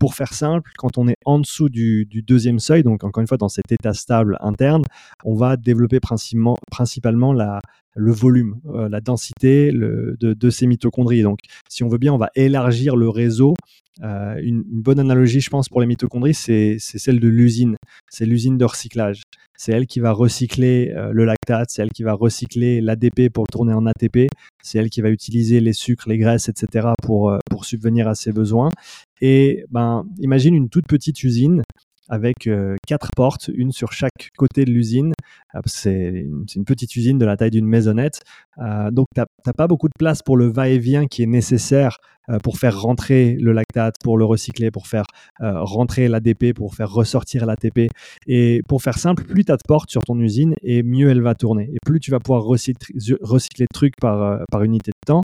[0.00, 3.36] Pour faire simple, quand on est en dessous du, deuxième seuil, donc encore une fois
[3.36, 4.82] dans cet état stable interne,
[5.24, 11.22] on va développer principalement, principalement le volume, euh, la densité de, ces mitochondries.
[11.22, 13.54] Donc si on veut bien, on va élargir le réseau
[14.02, 17.76] euh, une, bonne analogie, je pense, pour les mitochondries, c'est celle de l'usine.
[18.10, 19.22] C'est l'usine de recyclage.
[19.56, 23.44] C'est elle qui va recycler euh, le lactate, c'est elle qui va recycler l'ADP pour
[23.44, 24.26] le tourner en ATP,
[24.64, 26.88] c'est elle qui va utiliser les sucres, les graisses, etc.
[27.00, 28.70] pour subvenir à ses besoins.
[29.20, 31.62] Et ben, imagine une toute petite usine
[32.08, 32.48] avec
[32.86, 35.12] quatre portes, une sur chaque côté de l'usine.
[35.66, 38.22] C'est une, petite usine de la taille d'une maisonnette.
[38.90, 41.98] donc, tu n'as pas beaucoup de place pour le va-et-vient qui est nécessaire
[42.30, 45.04] euh, pour faire rentrer le lactate, pour le recycler, pour faire
[45.42, 47.90] euh, rentrer l'ADP, pour faire ressortir l'ATP.
[48.26, 51.20] Et pour faire simple, plus tu as de portes sur ton usine et mieux elle
[51.20, 51.70] va tourner.
[51.74, 55.22] Et plus tu vas pouvoir recycler, recycler de trucs par, euh, par unité de temps.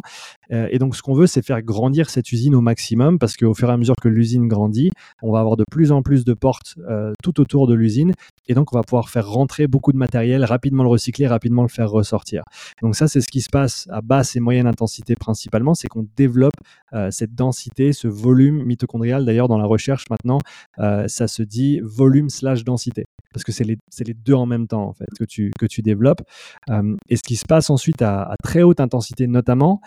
[0.51, 3.71] et donc, ce qu'on veut, c'est faire grandir cette usine au maximum parce qu'au fur
[3.71, 4.91] et à mesure que l'usine grandit,
[5.23, 6.75] on va avoir de plus en plus de portes
[7.23, 8.13] tout autour de l'usine.
[8.49, 11.69] Et donc, on va pouvoir faire rentrer beaucoup de matériel, rapidement le recycler, rapidement le
[11.69, 12.43] faire ressortir.
[12.83, 16.07] Donc, ça, c'est ce qui se passe à basse et moyenne intensité principalement, c'est qu'on
[16.17, 16.55] développe
[16.93, 19.25] euh, cette densité, ce volume mitochondrial.
[19.25, 20.39] D'ailleurs, dans la recherche maintenant,
[20.79, 23.79] euh, ça se dit volume slash densité, parce que c'est les,
[24.15, 26.23] deux en même temps en fait que tu, que tu développes.
[26.69, 29.81] Euh, et ce qui se passe ensuite à, très haute intensité notamment,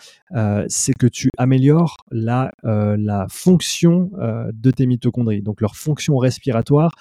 [0.68, 4.12] c'est que tu améliores la, la fonction
[4.54, 6.92] de tes mitochondries, donc leur fonction respiratoire.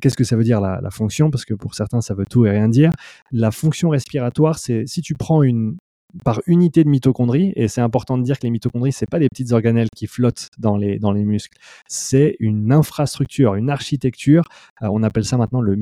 [0.00, 1.30] Qu'est-ce que ça veut dire la, fonction?
[1.30, 2.92] Parce que pour certains, ça veut tout et rien dire.
[3.30, 5.76] La fonction respiratoire, c'est si tu prends une,
[6.24, 7.52] par unité de mitochondrie.
[7.56, 10.48] Et c'est important de dire que les mitochondries, c'est pas des petites organelles qui flottent
[10.58, 11.58] dans les, dans les muscles.
[11.88, 14.44] C'est une infrastructure, une architecture.
[14.82, 15.76] Euh, on appelle ça maintenant le,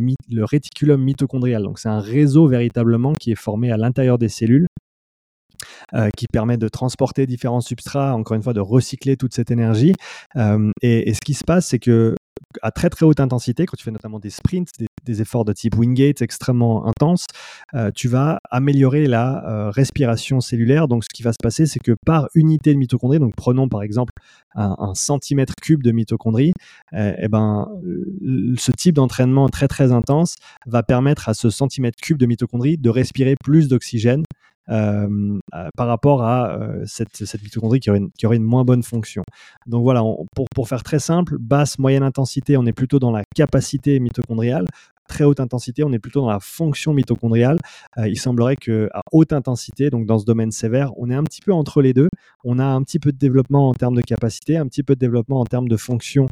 [0.45, 1.63] réticulum mitochondrial.
[1.63, 4.67] Donc c'est un réseau véritablement qui est formé à l'intérieur des cellules.
[5.93, 9.93] Euh, qui permet de transporter différents substrats, encore une fois, de recycler toute cette énergie.
[10.37, 12.15] Euh, et, ce qui se passe, c'est que
[12.63, 14.71] à très très haute intensité, quand tu fais notamment des sprints,
[15.05, 17.27] des, efforts de type Wingate extrêmement intenses,
[17.75, 20.89] euh, tu vas améliorer la euh, respiration cellulaire.
[20.89, 23.83] Donc, ce qui va se passer, c'est que par unité de mitochondrie, donc prenons par
[23.83, 24.13] exemple
[24.55, 26.53] un, centimètre cube de mitochondrie,
[26.93, 27.69] euh, ben,
[28.57, 32.91] ce type d'entraînement très très intense va permettre à ce centimètre cube de mitochondrie de
[32.91, 34.23] respirer plus d'oxygène
[34.69, 35.39] euh,
[35.77, 39.25] par rapport à euh, cette, mitochondrie qui aurait, une, moins bonne fonction.
[39.67, 40.03] Donc voilà,
[40.35, 44.67] pour, pour, faire très simple, basse, moyenne intensité, on est plutôt dans la capacité mitochondriale
[45.09, 47.59] très haute intensité, on est plutôt dans la fonction mitochondriale.
[47.99, 51.41] Euh, il semblerait que haute intensité, donc dans ce domaine sévère, on est un petit
[51.41, 52.09] peu entre les deux.
[52.45, 55.01] On a un petit peu de développement en termes de capacité, un petit peu de
[55.01, 56.29] développement en termes de fonction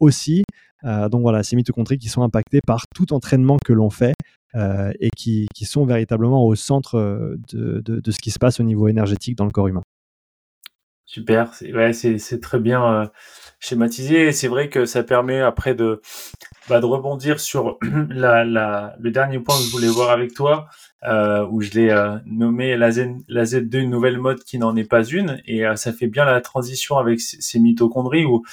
[0.00, 0.44] aussi.
[0.84, 4.12] donc voilà, ces mitochondries qui sont impactées par tout entraînement que l'on fait
[4.54, 8.88] euh, et qui, sont véritablement au centre euh, de, ce qui se passe au niveau
[8.88, 9.82] énergétique dans le corps humain.
[11.04, 13.06] Super, c'est très bien euh,
[13.60, 14.32] schématisé.
[14.32, 16.00] C'est vrai que ça permet après de
[16.68, 20.68] bah, rebondir sur le dernier point que je voulais voir avec toi,
[21.04, 25.42] euh, où je l'ai nommé la Z2, une nouvelle mode qui n'en est pas une,
[25.46, 28.44] et ça fait bien la transition avec ces mitochondries où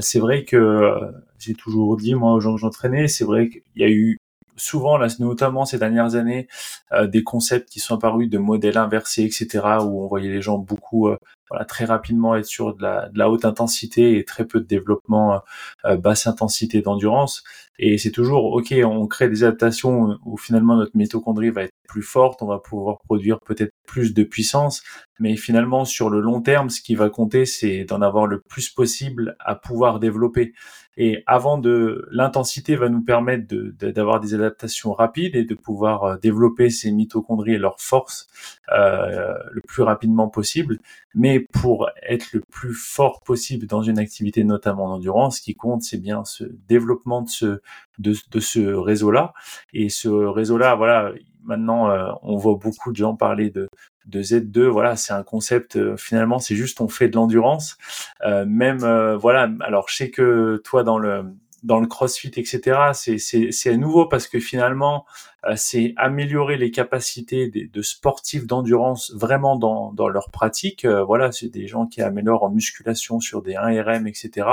[0.00, 0.94] c'est vrai que
[1.38, 4.18] j'ai toujours dit moi aux gens que j'entraînais, c'est vrai qu'il y a eu
[4.56, 6.48] souvent, là, notamment ces dernières années,
[6.92, 10.58] euh, des concepts qui sont apparus de modèles inversés, etc., où on voyait les gens
[10.58, 11.16] beaucoup, euh,
[11.50, 14.66] voilà, très rapidement être sur de la, de la, haute intensité et très peu de
[14.66, 15.42] développement
[15.84, 17.44] euh, basse intensité d'endurance.
[17.78, 22.02] Et c'est toujours, ok, on crée des adaptations où finalement notre mitochondrie va être plus
[22.02, 24.82] forte, on va pouvoir produire peut-être plus de puissance,
[25.18, 28.70] mais finalement sur le long terme, ce qui va compter, c'est d'en avoir le plus
[28.70, 30.52] possible à pouvoir développer.
[30.96, 36.16] Et avant de, l'intensité va nous permettre d'avoir des adaptations rapides et de pouvoir euh,
[36.16, 38.28] développer ces mitochondries et leurs forces
[38.72, 40.78] euh, le plus rapidement possible.
[41.14, 45.82] Mais pour être le plus fort possible dans une activité, notamment d'endurance, ce qui compte,
[45.82, 47.60] c'est bien ce développement de ce,
[47.98, 49.34] de, de ce réseau-là.
[49.72, 51.12] Et ce réseau-là, voilà,
[51.46, 51.88] maintenant,
[52.22, 53.68] on voit beaucoup de gens parler de,
[54.06, 54.66] de Z2.
[54.66, 55.96] Voilà, c'est un concept.
[55.96, 57.78] finalement, c'est juste on fait de l'endurance.
[58.24, 58.78] même
[59.16, 59.48] voilà.
[59.60, 61.24] Alors, je sais que toi, dans le
[61.62, 62.92] dans le CrossFit, etc.
[62.92, 65.06] C'est c'est nouveau parce que finalement,
[65.56, 70.86] c'est améliorer les capacités de, de sportifs d'endurance vraiment dans dans leur pratique.
[70.86, 74.46] voilà, c'est des gens qui améliorent en musculation sur des 1RM, etc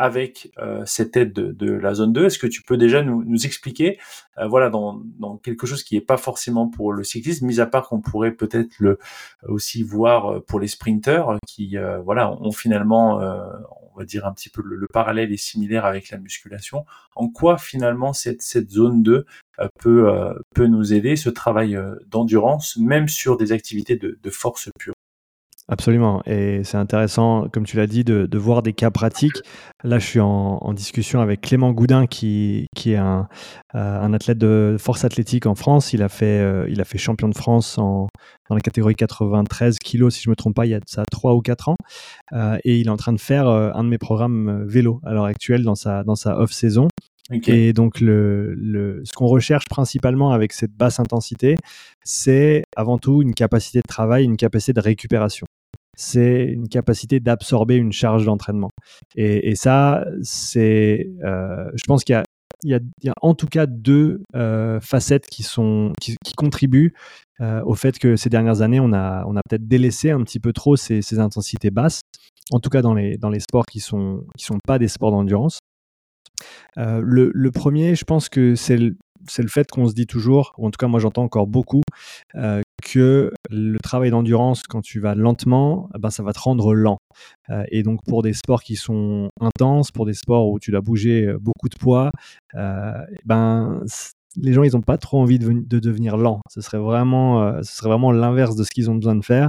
[0.00, 2.24] avec euh, cette aide de, la zone 2.
[2.24, 3.98] Est-ce que tu peux déjà nous, expliquer,
[4.38, 5.02] euh, voilà, dans,
[5.42, 8.78] quelque chose qui n'est pas forcément pour le cyclisme, mis à part qu'on pourrait peut-être
[8.78, 8.98] le
[9.46, 14.48] aussi voir euh, pour les sprinteurs qui, voilà, ont finalement, on va dire un petit
[14.48, 16.86] peu le, parallèle est similaire avec la musculation.
[17.14, 19.26] En quoi finalement cette, zone 2
[19.78, 24.94] peut peut nous aider, ce travail d'endurance, même sur des activités de force pure?
[25.70, 26.20] Absolument.
[26.26, 29.40] Et c'est intéressant, comme tu l'as dit, de, voir des cas pratiques.
[29.84, 33.28] Là, je suis en, discussion avec Clément Goudin, qui, qui est un,
[33.76, 35.92] euh, un, athlète de force athlétique en France.
[35.92, 38.08] Il a fait, euh, il a fait champion de France en,
[38.48, 41.04] dans la catégorie 93 kilos, si je ne me trompe pas, il y a ça
[41.08, 41.76] 3 ou 4 ans.
[42.32, 45.26] Euh, et il est en train de faire un de mes programmes vélo à l'heure
[45.26, 46.88] actuelle dans sa, dans sa off-saison.
[47.46, 51.54] Et donc, le, le, ce qu'on recherche principalement avec cette basse intensité,
[52.02, 55.46] c'est avant tout une capacité de travail, une capacité de récupération
[55.96, 58.70] c'est une capacité d'absorber une charge d'entraînement.
[59.16, 62.22] Et, ça, c'est, euh, je pense qu'il
[62.64, 62.80] y, a,
[63.22, 66.94] en tout cas deux euh, facettes qui, sont, qui, contribuent
[67.40, 70.40] euh, au fait que ces dernières années, on a, on a peut-être délaissé un petit
[70.40, 72.00] peu trop ces, intensités basses,
[72.50, 74.88] en tout cas dans les, dans les sports qui ne sont, qui sont pas des
[74.88, 75.58] sports d'endurance.
[76.76, 78.78] le, premier, je pense que c'est
[79.28, 81.82] c'est le fait qu'on se dit toujours, ou en tout cas moi j'entends encore beaucoup,
[82.92, 86.98] que le travail d'endurance, quand tu vas lentement, ben, ça va te rendre lent.
[87.50, 90.80] Euh, et donc pour des sports qui sont intenses, pour des sports où tu dois
[90.80, 92.10] bouger euh, beaucoup de poids,
[92.54, 92.58] eh
[93.24, 93.82] ben,
[94.36, 96.40] les gens, ils n'ont pas trop envie de, de, devenir lents.
[96.48, 99.48] Ce serait vraiment, euh, vraiment l'inverse de ce qu'ils ont besoin de faire.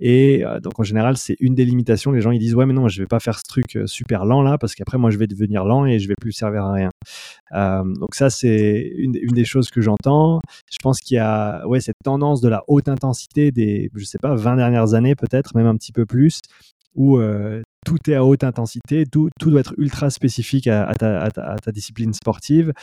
[0.00, 2.12] Et euh, donc, en général, c'est une des limitations.
[2.12, 4.26] Les gens, ils disent, ouais, mais non, je vais pas faire ce truc euh, super
[4.26, 6.72] lent là, parce qu'après, moi, je vais devenir lent et je vais plus servir à
[6.72, 6.90] rien.
[7.52, 10.40] donc ça, c'est une, une, des choses que j'entends.
[10.70, 14.18] Je pense qu'il y a, ouais, cette tendance de la haute intensité des, je sais
[14.18, 16.40] pas, 20 dernières années, peut-être, même un petit peu plus,
[16.94, 17.18] où
[17.88, 22.74] tout est à haute intensité, tout, doit être ultra spécifique à, ta, discipline sportive.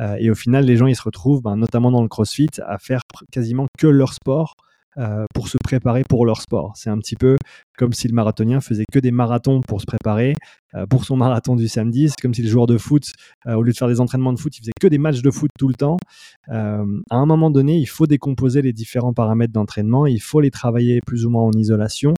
[0.00, 2.78] Euh, et au final, les gens, ils se retrouvent, ben, notamment dans le CrossFit, à
[2.78, 4.56] faire quasiment que leur sport
[4.96, 6.72] euh, pour se préparer pour leur sport.
[6.76, 7.36] C'est un petit peu
[7.76, 10.34] comme si le marathonien faisait que des marathons pour se préparer
[10.76, 12.08] euh, pour son marathon du samedi.
[12.08, 13.10] C'est comme si le joueur de foot,
[13.46, 15.32] euh, au lieu de faire des entraînements de foot, il faisait que des matchs de
[15.32, 15.96] foot tout le temps.
[16.48, 21.00] à un moment donné, il faut décomposer les différents paramètres d'entraînement, il faut les travailler
[21.04, 22.14] plus ou moins en isolation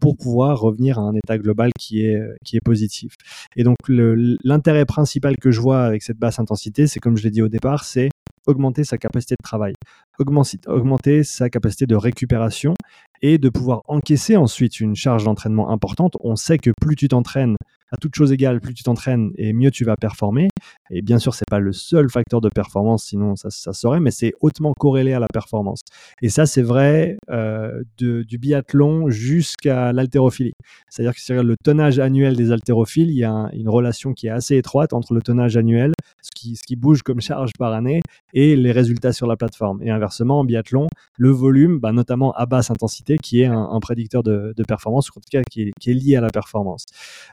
[0.00, 3.14] pour pouvoir revenir à un état global qui est, qui est positif.
[3.56, 7.30] Et donc l'intérêt principal que je vois avec cette basse intensité, c'est comme je l'ai
[7.30, 8.08] dit au départ, c'est
[8.48, 9.74] augmenter sa capacité de travail,
[10.18, 12.74] augmenter sa capacité de récupération
[13.22, 16.16] et de pouvoir encaisser ensuite une charge d'entraînement importante.
[16.20, 17.56] On sait que plus tu t'entraînes
[17.90, 20.48] à toute chose égale, plus tu t'entraînes et mieux tu vas performer.
[20.90, 24.10] Et bien sûr, c'est pas le seul facteur de performance, sinon ça, ça serait, mais
[24.10, 25.80] c'est hautement corrélé à la performance.
[26.22, 30.52] Et ça, c'est vrai euh, du biathlon jusqu'à l'haltérophilie.
[30.90, 34.30] C'est-à-dire que sur le tonnage annuel des haltérophiles, il y a une relation qui est
[34.30, 38.00] assez étroite entre le tonnage annuel, ce qui, ce qui bouge comme charge par année,
[38.34, 39.82] et les résultats sur la plateforme.
[39.82, 44.22] Et inversement, en biathlon, le volume, bah, notamment à basse intensité, qui est un, prédicteur
[44.22, 46.84] de, performance, ou en tout cas qui est, lié à la performance.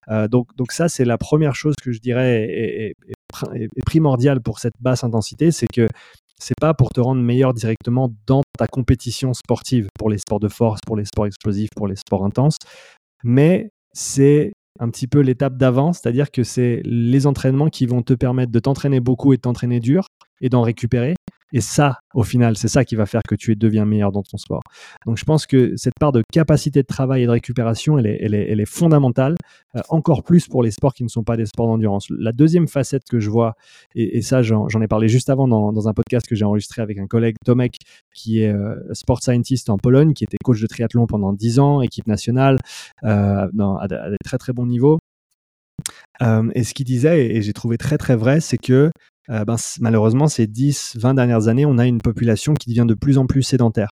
[0.09, 2.95] Euh, donc, ça, c'est la première chose que je dirais est,
[3.85, 5.87] primordiale pour cette basse intensité, c'est que
[6.39, 10.47] c'est pas pour te rendre meilleur directement dans ta compétition sportive, pour les sports de
[10.47, 12.57] force, pour les sports explosifs, pour les sports intenses,
[13.23, 18.13] mais c'est un petit peu l'étape d'avant, c'est-à-dire que c'est les entraînements qui vont te
[18.13, 20.07] permettre de t'entraîner beaucoup et de t'entraîner dur
[20.41, 21.15] et d'en récupérer,
[21.53, 24.37] et ça, au final, c'est ça qui va faire que tu deviens meilleur dans ton
[24.37, 24.61] sport.
[25.05, 28.17] Donc, je pense que cette part de capacité de travail et de récupération, elle est,
[28.21, 29.35] elle est, elle est fondamentale,
[29.75, 32.07] euh, encore plus pour les sports qui ne sont pas des sports d'endurance.
[32.09, 33.53] La deuxième facette que je vois,
[33.93, 37.05] et, ça, j'en ai parlé juste avant dans, un podcast que j'ai enregistré avec un
[37.05, 37.77] collègue, Tomek,
[38.13, 41.81] qui est euh, sport scientist en Pologne, qui était coach de triathlon pendant 10 ans,
[41.81, 42.57] équipe nationale,
[43.03, 43.47] euh,
[43.79, 44.99] à, des très très bons niveaux.
[46.55, 48.89] Et ce qu'il disait, et j'ai trouvé très très vrai, c'est que
[49.29, 52.93] euh, ben, malheureusement, ces 10, 20 dernières années, on a une population qui devient de
[52.93, 53.89] plus en plus sédentaire.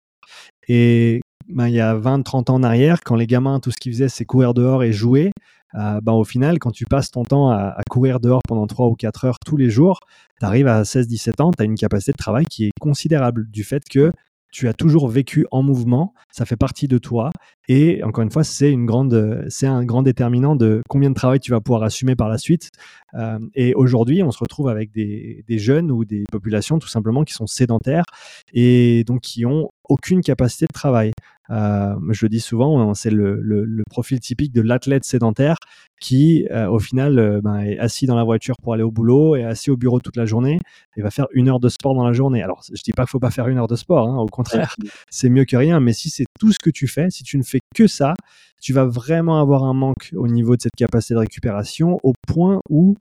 [0.69, 3.77] Et ben, il y a 20, 30 ans en arrière, quand les gamins, tout ce
[3.77, 5.33] qu'ils faisaient, c'est courir dehors et jouer,
[5.75, 8.95] euh, ben, au final, quand tu passes ton temps à, courir dehors pendant 3 ou
[8.95, 10.01] 4 heures tous les jours,
[10.41, 13.49] tu arrives à 16, 17 ans, tu as une capacité de travail qui est considérable
[13.51, 14.13] du fait que
[14.53, 17.31] tu as toujours vécu en mouvement, ça fait partie de toi,
[17.73, 21.39] Et encore une fois, c'est une grande, c'est un grand déterminant de combien de travail
[21.39, 22.73] tu vas pouvoir assumer par la suite.
[23.15, 27.23] Euh, et aujourd'hui, on se retrouve avec des, des, jeunes ou des populations tout simplement
[27.23, 28.07] qui sont sédentaires
[28.53, 31.13] et donc qui ont aucune capacité de travail.
[31.51, 35.57] Euh, je le dis souvent, c'est le, le, le, profil typique de l'athlète sédentaire
[36.01, 39.43] qui, euh, au final, ben, est assis dans la voiture pour aller au boulot, est
[39.43, 40.61] assis au bureau toute la journée
[40.97, 42.43] et va faire une heure de sport dans la journée.
[42.43, 44.77] Alors, je dis pas qu'il faut pas faire une heure de sport, hein, au contraire,
[45.11, 45.81] c'est mieux que rien.
[45.81, 48.15] Mais si c'est tout ce que tu fais, si tu ne fais que ça,
[48.61, 52.61] tu vas vraiment avoir un manque au niveau de cette capacité de récupération au point
[52.69, 52.97] où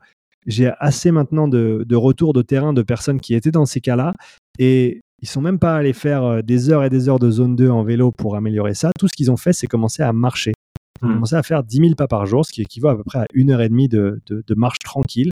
[0.47, 4.14] j'ai assez maintenant de, de retours de terrain de personnes qui étaient dans ces cas-là
[4.57, 7.55] et ils sont même pas allés faire euh, des heures et des heures de zone
[7.55, 8.91] 2 en vélo pour améliorer ça.
[8.97, 10.53] Tout ce qu'ils ont fait, c'est commencer à marcher.
[11.01, 11.14] Ils ont hmm.
[11.14, 13.26] commencé à faire 10 000 pas par jour, ce qui équivaut à peu près à
[13.34, 15.32] une heure et demie de, de, marche tranquille.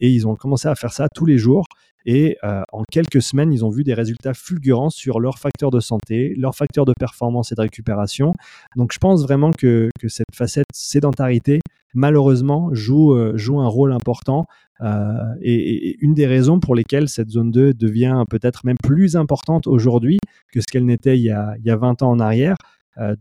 [0.00, 1.66] Et ils ont commencé à faire ça tous les jours.
[2.06, 5.80] Et euh, en quelques semaines, ils ont vu des résultats fulgurants sur leurs facteurs de
[5.80, 8.34] santé, leurs facteurs de performance et de récupération.
[8.76, 11.60] Donc je pense vraiment que, cette facette sédentarité,
[11.94, 14.46] malheureusement, joue, euh, un rôle important
[14.80, 19.66] euh, et, une des raisons pour lesquelles cette zone 2 devient peut-être même plus importante
[19.66, 20.18] aujourd'hui
[20.52, 22.56] que ce qu'elle n'était il, y a, il y a 20 ans en arrière,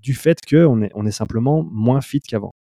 [0.01, 2.51] du fait qu'on est, on est simplement moins fit qu'avant.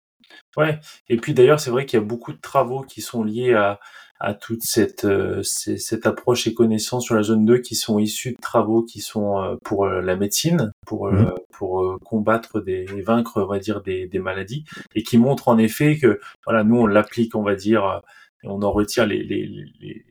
[0.56, 3.54] Ouais, et puis d'ailleurs, c'est vrai qu'il y a beaucoup de travaux qui sont liés
[3.54, 3.80] à,
[4.20, 8.32] à toute cette, euh, cette approche et connaissances sur la zone 2 qui sont issus
[8.32, 11.34] de travaux qui sont pour la médecine, pour, mmh.
[11.52, 14.64] pour combattre des, et vaincre, on va dire, des, des maladies,
[14.94, 18.02] et qui montrent en effet que, voilà, nous, on l'applique, on va dire,
[18.46, 20.04] on en retire les, les,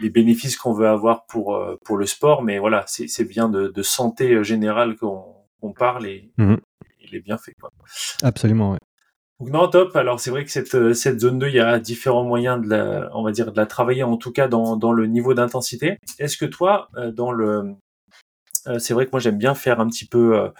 [0.00, 2.42] les, bénéfices qu'on veut avoir pour, euh, pour le sport.
[2.42, 6.56] Mais voilà, c'est bien de, de, santé euh, générale qu'on parle et, mmh
[7.06, 7.52] il est bien fait.
[7.60, 7.70] Quoi.
[8.22, 8.78] Absolument, ouais.
[9.40, 9.96] Donc non, top.
[9.96, 12.68] Alors c'est vrai que cette, euh, cette zone 2, il y a différents moyens de
[12.68, 15.98] la, on va dire, de la travailler, en tout cas dans, dans le niveau d'intensité.
[16.18, 17.74] Est-ce que toi, dans le,
[18.78, 20.50] c'est vrai que moi j'aime bien faire un petit peu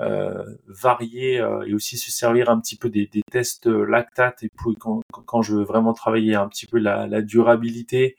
[0.00, 4.48] euh, varier euh, et aussi se servir un petit peu des, des tests lactate et
[4.48, 8.16] puis quand, quand, je veux vraiment travailler un petit peu la, la durabilité,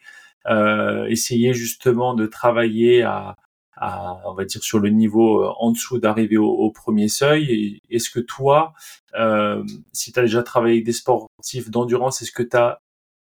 [0.47, 3.35] euh, essayer justement de travailler à,
[3.81, 7.81] on va dire sur le niveau en dessous d'arriver au, au, premier seuil.
[7.89, 8.73] Est-ce que toi,
[9.15, 9.63] euh,
[9.93, 12.79] si tu as déjà travaillé avec des sportifs d'endurance, est-ce que tu as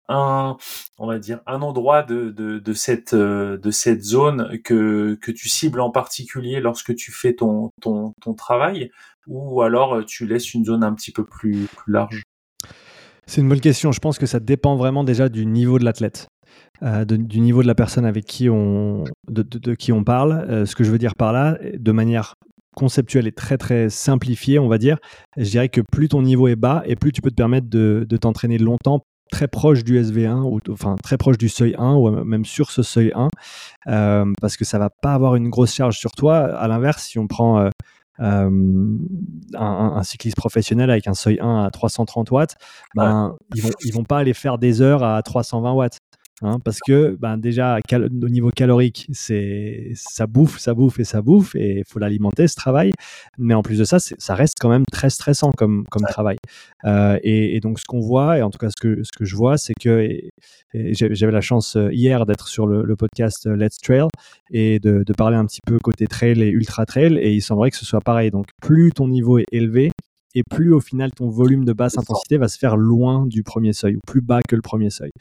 [0.09, 0.57] un,
[0.97, 5.31] on va dire, un endroit de, de, de, cette, euh, de cette zone que, que
[5.31, 8.91] tu cibles en particulier lorsque tu fais ton, ton, ton travail?
[9.27, 12.23] Ou alors euh, tu laisses une zone un petit peu plus, plus large?
[13.25, 13.91] C'est une bonne question.
[13.91, 16.27] Je pense que ça dépend vraiment déjà du niveau de l'athlète.
[16.83, 20.65] Euh, du niveau de la personne avec qui on, de, de, qui on parle.
[20.65, 22.35] ce que je veux dire par là, de manière
[22.75, 24.97] conceptuelle et très très simplifiée, on va dire,
[25.37, 28.05] je dirais que plus ton niveau est bas et plus tu peux te permettre de,
[28.19, 32.43] t'entraîner longtemps très proche du SV1 ou enfin très proche du seuil 1 ou même
[32.43, 33.29] sur ce seuil 1
[33.87, 36.39] euh, parce que ça va pas avoir une grosse charge sur toi.
[36.39, 37.69] À l'inverse, si on prend euh,
[38.19, 38.97] euh,
[39.55, 42.55] un, cycliste professionnel avec un seuil 1 à 330 watts,
[42.93, 45.99] ben, ils vont ils vont pas aller faire des heures à 320 watts.
[46.43, 51.21] Hein, parce que ben, déjà au niveau calorique, c'est ça bouffe, ça bouffe et ça
[51.21, 52.91] bouffe et il faut l'alimenter ce travail.
[53.37, 56.37] Mais en plus de ça, ça reste quand même très stressant comme, comme travail.
[56.85, 59.35] Euh, et, donc ce qu'on voit, et en tout cas ce que, ce que je
[59.35, 60.09] vois, c'est que
[60.73, 64.07] j'avais la chance euh, hier d'être sur le, podcast euh, Let's Trail
[64.51, 67.17] et de, de, parler un petit peu côté trail et ultra trail.
[67.17, 68.31] Et il semblerait que ce soit pareil.
[68.31, 69.91] Donc plus ton niveau est élevé,
[70.35, 73.73] et plus au final ton volume de basse intensité va se faire loin du premier
[73.73, 75.11] seuil ou plus bas que le premier seuil.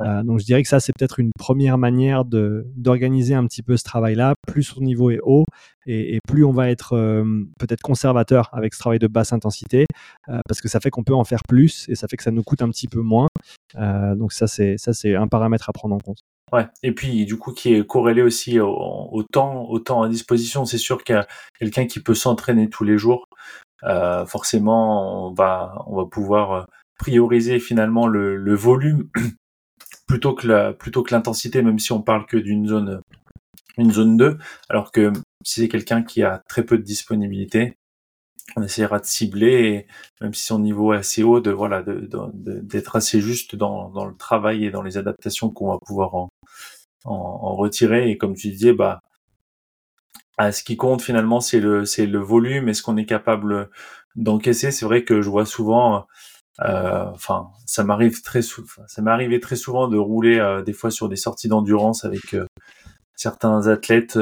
[0.00, 3.62] Euh, donc je dirais que ça c'est peut-être une première manière de d'organiser un petit
[3.62, 4.34] peu ce travail-là.
[4.46, 5.44] Plus son niveau est haut
[5.86, 9.84] et, plus on va être euh, peut-être conservateur avec ce travail de basse intensité
[10.28, 12.30] euh, parce que ça fait qu'on peut en faire plus et ça fait que ça
[12.30, 13.28] nous coûte un petit peu moins.
[13.74, 16.18] donc ça c'est ça c'est un paramètre à prendre en compte.
[16.52, 16.66] Ouais.
[16.82, 20.64] Et puis du coup qui est corrélé aussi au, au temps, au temps à disposition.
[20.64, 21.26] C'est sûr qu'il y a
[21.58, 23.26] quelqu'un qui peut s'entraîner tous les jours
[23.82, 26.62] euh, forcément on va on va pouvoir euh,
[26.98, 29.08] prioriser finalement le, le volume
[30.06, 33.00] plutôt que la, plutôt que l'intensité, même si on parle que d'une zone
[33.76, 35.12] une zone 2, alors que
[35.44, 37.76] si c'est quelqu'un qui a très peu de disponibilité,
[38.56, 39.86] on essaiera de cibler,
[40.20, 43.90] même si son niveau est assez haut, de voilà, d'être de, de, assez juste dans,
[43.90, 46.28] dans le travail et dans les adaptations qu'on va pouvoir en,
[47.04, 48.10] en, en, retirer.
[48.10, 49.00] Et comme tu disais, bah
[50.38, 53.70] ce qui compte finalement, c'est le, c'est le volume et ce qu'on est capable
[54.16, 54.70] d'encaisser.
[54.70, 56.06] C'est vrai que je vois souvent,
[56.60, 60.90] euh, enfin, ça m'arrive très souvent, ça m'est très souvent de rouler euh, des fois
[60.90, 62.46] sur des sorties d'endurance avec euh,
[63.16, 64.18] certains athlètes,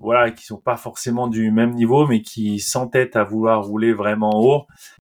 [0.00, 4.32] voilà, qui sont pas forcément du même niveau, mais qui s'entêtent à vouloir rouler vraiment
[4.34, 4.66] haut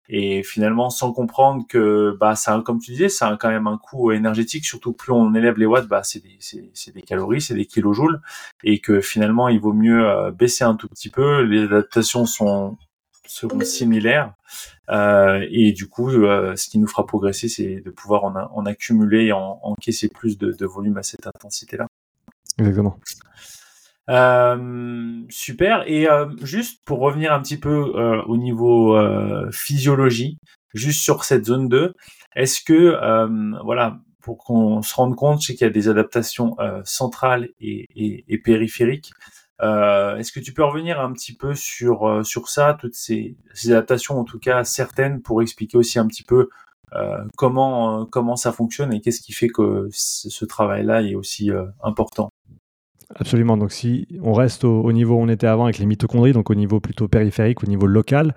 [0.08, 3.78] et finalement sans comprendre que bah ça comme tu disais ça a quand même un
[3.78, 7.54] coût énergétique surtout plus on élève les watts bah c'est des c'est des calories c'est
[7.54, 8.20] des kilojoules
[8.62, 12.76] et que finalement il vaut mieux euh, baisser un tout petit peu les adaptations sont
[13.26, 14.34] seront similaires.
[14.90, 19.26] Euh, et du coup, euh, ce qui nous fera progresser, c'est de pouvoir en, accumuler
[19.26, 21.86] et en, encaisser plus de, de volume à cette intensité-là.
[22.58, 22.98] Exactement.
[24.10, 25.84] Euh, super.
[25.86, 30.38] Et euh, juste pour revenir un petit peu euh, au niveau euh, physiologie,
[30.74, 31.94] juste sur cette zone 2,
[32.36, 32.98] est-ce que,
[33.64, 39.12] voilà, pour qu'on se rende compte, c'est qu'il y a des adaptations centrales et, périphériques.
[39.60, 44.18] est-ce que tu peux revenir un petit peu sur sur ça, toutes ces, ces, adaptations,
[44.18, 46.48] en tout cas certaines, pour expliquer aussi un petit peu
[47.36, 51.50] comment comment ça fonctionne et qu'est-ce qui fait que ce travail-là est aussi
[51.84, 52.33] important?
[53.16, 53.56] Absolument.
[53.56, 56.54] Donc, si on reste au, niveau où on était avant avec les mitochondries, donc au
[56.54, 58.34] niveau plutôt périphérique, au niveau local,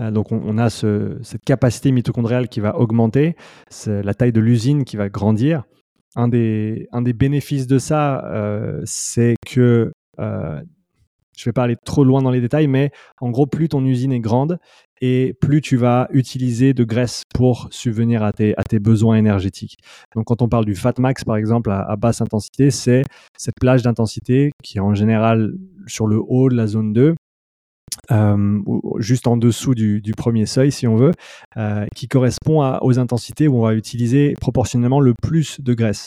[0.00, 3.36] euh, donc on, a cette capacité mitochondriale qui va augmenter,
[3.86, 5.64] la taille de l'usine qui va grandir.
[6.16, 10.60] Un des, bénéfices de ça, euh, c'est que euh,
[11.38, 13.84] je ne vais pas aller trop loin dans les détails, mais en gros, plus ton
[13.84, 14.58] usine est grande
[15.00, 19.78] et plus tu vas utiliser de graisse pour subvenir à tes, à tes besoins énergétiques.
[20.16, 23.04] Donc, quand on parle du fat max, par exemple, à, basse intensité, c'est
[23.36, 25.54] cette plage d'intensité qui est en général
[25.86, 27.14] sur le haut de la zone 2
[28.10, 28.60] euh,
[28.98, 31.12] juste en dessous du, premier seuil, si on veut,
[31.56, 36.06] euh, qui correspond aux intensités où on va utiliser proportionnellement le plus de graisse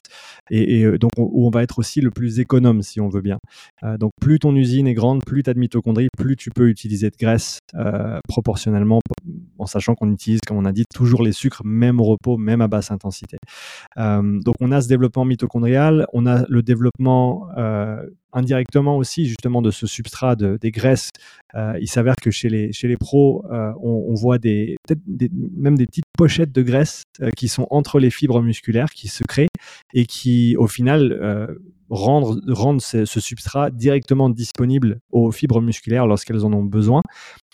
[0.50, 3.38] et, euh, donc où on va être aussi le plus économe, si on veut bien.
[4.00, 7.10] donc plus ton usine est grande, plus tu as de mitochondries, plus tu peux utiliser
[7.10, 7.60] de graisse
[8.28, 9.00] proportionnellement,
[9.62, 12.62] en sachant qu'on utilise, comme on a dit, toujours les sucres, même au repos, même
[12.62, 13.38] à basse intensité.
[13.97, 17.47] donc on a ce développement mitochondrial, on a le développement
[18.34, 21.09] indirectement aussi justement de ce substrat des graisses.
[21.55, 26.62] Euh, il s'avère que chez les, pros, euh, on, voit même des petites pochettes de
[26.62, 29.49] graisse euh, qui sont entre les fibres musculaires qui se créent
[29.93, 31.57] et qui au final
[31.89, 37.01] rendent, rendent ce, ce, substrat directement disponible aux fibres musculaires lorsqu'elles en ont besoin.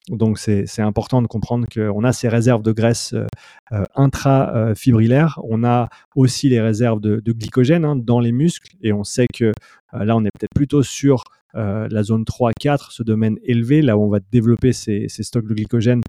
[0.09, 3.25] Donc c'est important de comprendre qu'on a ces réserves de graisse euh,
[3.73, 9.03] euh intra-fibrillaires, on a aussi les réserves de, glycogène hein, dans les muscles, et on
[9.03, 9.51] sait que
[9.93, 13.97] euh, là on est peut-être plutôt sur euh, la zone 3-4, ce domaine élevé, là
[13.97, 16.01] où on va développer ces, stocks de glycogène,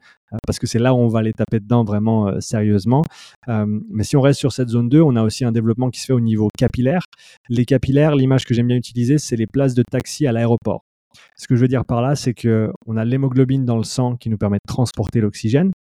[0.46, 3.03] parce que c'est là où on va les taper dedans vraiment sérieusement.
[3.49, 6.07] mais si on reste sur cette zone 2, on a aussi un développement qui se
[6.07, 7.03] fait au niveau capillaire.
[7.49, 10.88] Les capillaires, l'image que j'aime bien utiliser, c'est les places de taxi à l'aéroport.
[11.36, 14.30] Ce que je veux dire par là, c'est qu'on a l'hémoglobine dans le sang qui
[14.30, 15.72] nous permet de transporter l'oxygène.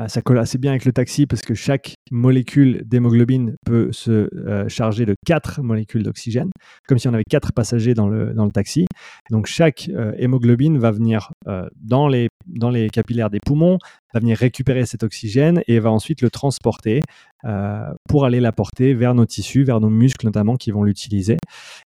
[0.00, 4.28] Euh, ça colle assez bien avec le taxi parce que chaque molécule d'hémoglobine peut se
[4.34, 6.50] euh, charger de 4 molécules d'oxygène,
[6.88, 8.86] comme si on avait 4 passagers dans le, dans le taxi.
[9.30, 11.32] Donc chaque euh, hémoglobine va venir
[11.76, 13.78] dans, les, dans les capillaires des poumons,
[14.12, 17.02] va venir récupérer cet oxygène et va ensuite le transporter
[18.08, 21.36] pour aller l'apporter vers nos tissus, vers nos muscles notamment qui vont l'utiliser.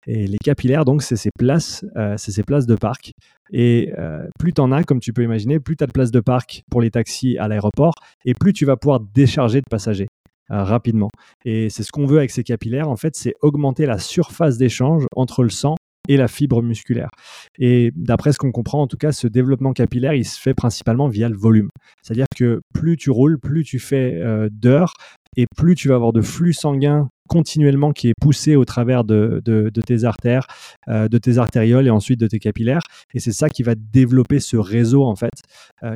[0.08, 1.86] Et les capillaires, donc, c'est ces places,
[2.18, 3.12] c'est ces places de parc.
[3.52, 3.92] Et
[4.40, 6.64] plus tu en as, comme tu peux imaginer, plus tu as de places de parc
[6.72, 7.94] pour les taxis à l'aéroport,
[8.26, 10.08] et plus tu vas pouvoir décharger de passagers
[10.52, 11.10] euh, rapidement.
[11.46, 15.06] Et c'est ce qu'on veut avec ces capillaires, en fait, c'est augmenter la surface d'échange
[15.16, 15.76] entre le sang
[16.08, 17.10] et la fibre musculaire.
[17.58, 21.08] Et d'après ce qu'on comprend, en tout cas, ce développement capillaire, il se fait principalement
[21.08, 21.70] via le volume.
[22.02, 24.94] C'est-à-dire que plus tu roules, plus tu fais euh, d'heures,
[25.36, 29.42] et plus tu vas avoir de flux sanguin continuellement qui est poussé au travers de,
[29.88, 30.46] tes artères,
[30.90, 32.84] euh, de tes artérioles et ensuite de tes capillaires.
[33.16, 35.34] Et c'est ça qui va développer ce réseau, en fait,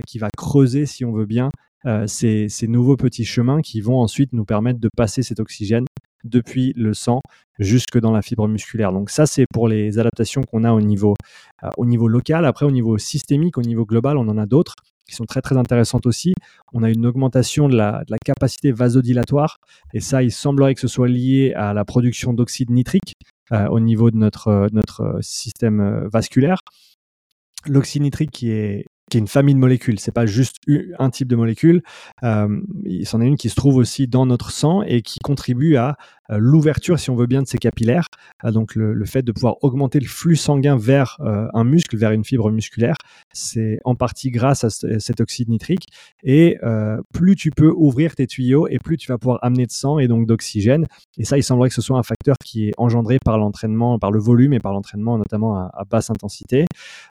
[0.07, 1.51] qui va creuser, si on veut bien,
[1.85, 5.85] euh, ces, nouveaux petits chemins qui vont ensuite nous permettre de passer cet oxygène
[6.23, 7.21] depuis le sang
[7.59, 8.91] jusque dans la fibre musculaire.
[8.91, 11.15] Donc ça, c'est pour les adaptations qu'on a au niveau,
[11.63, 12.45] euh, au niveau local.
[12.45, 14.75] Après, au niveau systémique, au niveau global, on en a d'autres
[15.07, 16.33] qui sont très très intéressantes aussi.
[16.73, 19.57] On a une augmentation de la, capacité vasodilatoire
[19.93, 23.13] et ça, il semblerait que ce soit lié à la production d'oxyde nitrique
[23.53, 26.57] euh, au niveau de notre, notre système vasculaire.
[27.65, 29.99] L'oxyde nitrique qui est qui est une famille de molécules.
[29.99, 30.57] C'est pas juste
[30.99, 31.81] un type de molécule.
[32.23, 35.77] Euh, il s'en est une qui se trouve aussi dans notre sang et qui contribue
[35.77, 35.97] à
[36.29, 38.07] l'ouverture, si on veut bien, de ces capillaires.
[38.43, 42.11] Euh, donc le, fait de pouvoir augmenter le flux sanguin vers euh, un muscle, vers
[42.11, 42.95] une fibre musculaire,
[43.33, 45.87] c'est en partie grâce à cet oxyde nitrique.
[46.23, 46.57] Et
[47.13, 50.07] plus tu peux ouvrir tes tuyaux et plus tu vas pouvoir amener de sang et
[50.07, 50.85] donc d'oxygène.
[51.17, 54.11] Et ça, il semblerait que ce soit un facteur qui est engendré par l'entraînement, par
[54.11, 56.65] le volume et par l'entraînement notamment à, basse intensité.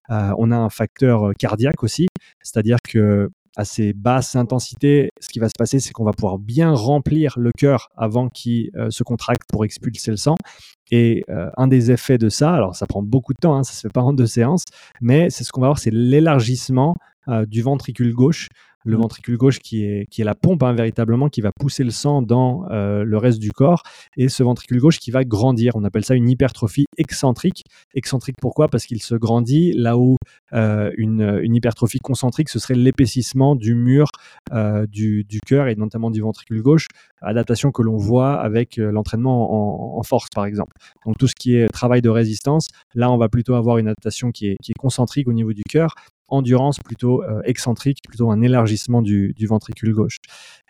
[0.08, 2.08] on a un facteur cardiaque aussi,
[2.42, 6.38] c'est-à-dire que à ces basses intensités, ce qui va se passer, c'est qu'on va pouvoir
[6.38, 10.36] bien remplir le cœur avant qu'il euh, se contracte pour expulser le sang.
[10.90, 13.72] Et euh, un des effets de ça, alors ça prend beaucoup de temps, hein, ça
[13.72, 14.64] se fait pas en deux séances,
[15.00, 16.94] mais c'est ce qu'on va voir, c'est l'élargissement
[17.28, 18.48] euh, du ventricule gauche.
[18.86, 21.90] Le ventricule gauche qui est, qui est la pompe hein, véritablement, qui va pousser le
[21.90, 23.82] sang dans euh, le reste du corps,
[24.16, 25.72] et ce ventricule gauche qui va grandir.
[25.74, 27.64] On appelle ça une hypertrophie excentrique.
[27.94, 28.68] Excentrique pourquoi?
[28.68, 30.16] Parce qu'il se grandit là où
[30.52, 34.06] euh, une, une, hypertrophie concentrique, ce serait l'épaississement du mur
[34.52, 36.86] euh, du, du cœur et notamment du ventricule gauche,
[37.20, 40.76] adaptation que l'on voit avec l'entraînement en, en, force par exemple.
[41.04, 44.30] Donc tout ce qui est travail de résistance, là on va plutôt avoir une adaptation
[44.30, 45.94] qui est, qui est concentrique au niveau du cœur
[46.28, 50.18] endurance plutôt euh, excentrique, plutôt un élargissement du, ventricule gauche.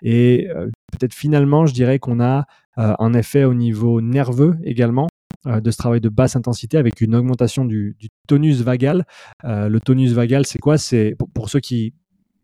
[0.02, 2.46] Et euh, peut-être finalement, je dirais qu'on a
[2.78, 5.08] euh, un effet au niveau nerveux également
[5.44, 7.96] de ce travail de basse intensité avec une augmentation du,
[8.26, 9.04] tonus vagal.
[9.44, 10.76] le tonus vagal, c'est quoi?
[10.76, 11.94] C'est pour, ceux qui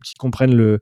[0.03, 0.81] qui comprennent le,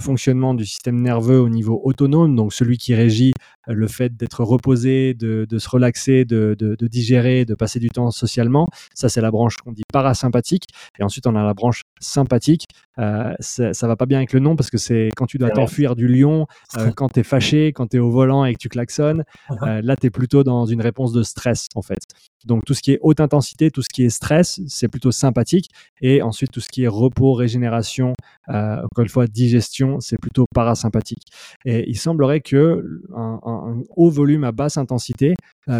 [0.00, 3.32] fonctionnement du système nerveux au niveau autonome, donc celui qui régit
[3.68, 8.68] euh, le fait d'être reposé, de, se relaxer, de, digérer, de passer du temps socialement.
[8.94, 10.64] Ça, c'est la branche qu'on dit parasympathique.
[10.98, 12.66] Et ensuite, on a la branche sympathique.
[12.98, 15.50] Euh, ça, ça va pas bien avec le nom parce que c'est quand tu dois
[15.50, 16.46] t'enfuir du lion,
[16.76, 19.24] euh, quand tu es fâché, quand tu es au volant et que tu klaxonnes.
[19.62, 22.00] Euh, là, tu es plutôt dans une réponse de stress, en fait.
[22.44, 25.70] Donc, tout ce qui est haute intensité, tout ce qui est stress, c'est plutôt sympathique.
[26.00, 28.14] Et ensuite, tout ce qui est repos, régénération,
[28.48, 31.22] encore une fois, digestion, c'est plutôt parasympathique.
[31.64, 32.84] Et il semblerait que
[33.14, 35.34] un, un haut volume à basse intensité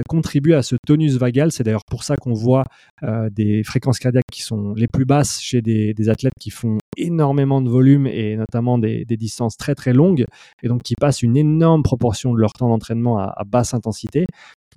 [0.09, 1.51] contribue à ce tonus vagal.
[1.51, 2.65] C'est d'ailleurs pour ça qu'on voit
[3.33, 7.61] des fréquences cardiaques qui sont les plus basses chez des, des athlètes qui font énormément
[7.61, 10.27] de volume et notamment des, distances très très longues
[10.63, 14.27] et donc qui passent une énorme proportion de leur temps d'entraînement à basse intensité.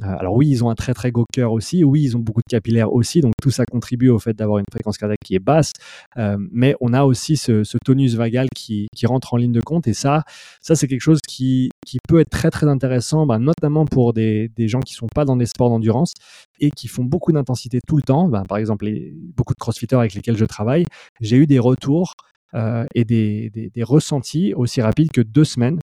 [0.02, 2.42] Euh, alors oui, ils ont un très très gros cœur aussi, oui, ils ont beaucoup
[2.42, 5.40] de capillaires aussi, donc tout ça contribue au fait d'avoir une fréquence cardiaque qui est
[5.40, 5.72] basse,
[6.18, 9.94] euh, mais on a aussi ce, tonus vagal qui, rentre en ligne de compte, et
[9.94, 10.24] ça,
[10.62, 11.70] ça c'est quelque chose qui,
[12.10, 15.46] peut être très très intéressant, bah, notamment pour des, gens qui sont pas dans des
[15.46, 16.14] sports d'endurance
[16.60, 18.88] et qui font beaucoup d'intensité tout le temps, bah, par exemple
[19.36, 20.86] beaucoup de crossfitters avec lesquels je travaille,
[21.22, 22.14] j'ai eu des retours
[22.56, 25.80] euh, et des, ressentis aussi rapides que deux semaines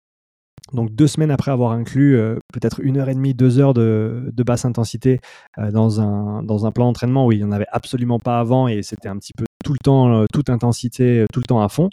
[0.72, 4.32] donc deux semaines après avoir inclus euh, peut-être une heure et demie, deux heures de,
[4.36, 5.20] basse intensité
[5.58, 8.68] euh, dans, un, dans un plan d'entraînement où il n'y en avait absolument pas avant
[8.68, 11.68] et c'était un petit peu tout le temps, euh, toute intensité, tout le temps à
[11.68, 11.90] fond.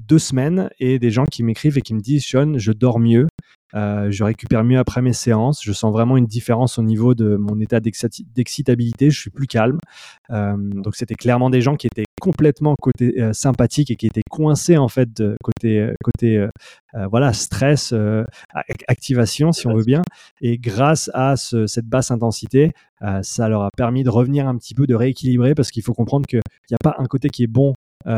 [0.00, 3.26] deux semaines et des gens qui m'écrivent et qui me disent Sean, je dors mieux,
[3.74, 5.62] euh, je récupère mieux après mes séances.
[5.62, 9.10] Je sens vraiment une différence au niveau de mon état d'excitabilité.
[9.10, 9.78] Je suis plus calme.
[10.30, 14.22] Euh, donc c'était clairement des gens qui étaient complètement côté euh, sympathique et qui étaient
[14.28, 16.46] coincés en fait de côté côté
[17.10, 17.94] voilà stress,
[18.88, 20.02] activation si on veut bien.
[20.40, 22.72] Et grâce à cette basse intensité,
[23.22, 26.26] ça leur a permis de revenir un petit peu, de rééquilibrer parce qu'il faut comprendre
[26.26, 26.40] qu'il
[26.70, 27.74] n'y a pas un côté qui est bon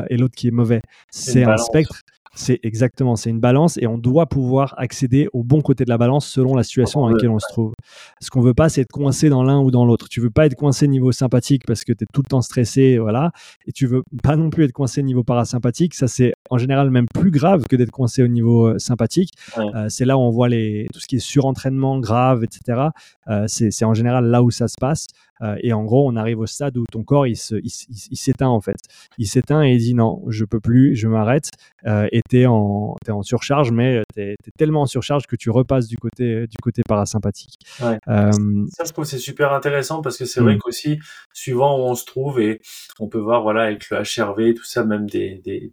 [0.08, 0.80] et l'autre qui est mauvais.
[1.10, 2.00] C'est un spectre.
[2.34, 5.98] C'est exactement, c'est une balance et on doit pouvoir accéder au bon côté de la
[5.98, 7.72] balance selon la situation dans laquelle on se trouve.
[8.20, 10.08] Ce qu'on veut pas, c'est être coincé dans l'un ou dans l'autre.
[10.08, 12.98] Tu veux pas être coincé niveau sympathique parce que tu es tout le temps stressé,
[12.98, 13.32] voilà.
[13.66, 15.94] Et tu veux pas non plus être coincé niveau parasympathique.
[15.94, 19.32] Ça, c'est en général même plus grave que d'être coincé au niveau euh, sympathique.
[19.56, 22.88] Euh, c'est là où on voit les, tout ce qui est surentraînement grave, etc.
[23.28, 25.06] Euh, c'est en général là où ça se passe.
[25.42, 28.76] Euh, et en gros, on arrive au stade où ton corps, il, s'éteint en fait.
[29.16, 31.50] Il s'éteint et il dit non, je peux plus, je m'arrête.
[31.86, 35.96] Et tu es, en, surcharge, mais tu es, tellement en surcharge que tu repasses du
[35.96, 37.54] côté, du côté parasympathique.
[37.74, 40.58] Ça, je trouve c'est super intéressant parce que c'est vrai mm.
[40.58, 40.98] qu'aussi,
[41.32, 42.60] suivant où on se trouve, et
[42.98, 45.72] on peut voir voilà, avec le HRV, tout ça, même des, des,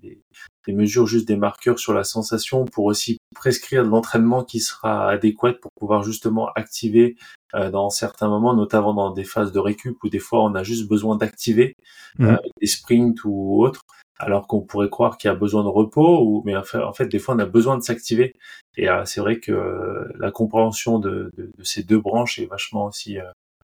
[0.66, 5.09] des mesures, juste des marqueurs sur la sensation pour aussi prescrire de l'entraînement qui sera
[5.09, 7.15] adéquat pour pouvoir justement activer
[7.55, 10.63] euh, dans certains moments, notamment dans des phases de récup où des fois on a
[10.63, 11.75] juste besoin d'activer
[12.19, 12.25] mmh.
[12.25, 13.81] euh, des sprints ou autres,
[14.19, 17.19] alors qu'on pourrait croire qu'il y a besoin de repos, ou mais en fait, des
[17.19, 18.33] fois on a besoin de s'activer.
[18.75, 22.85] Et euh, c'est vrai que la compréhension de, de, de, ces deux branches est vachement
[22.85, 23.17] aussi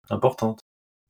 [0.09, 0.59] importante.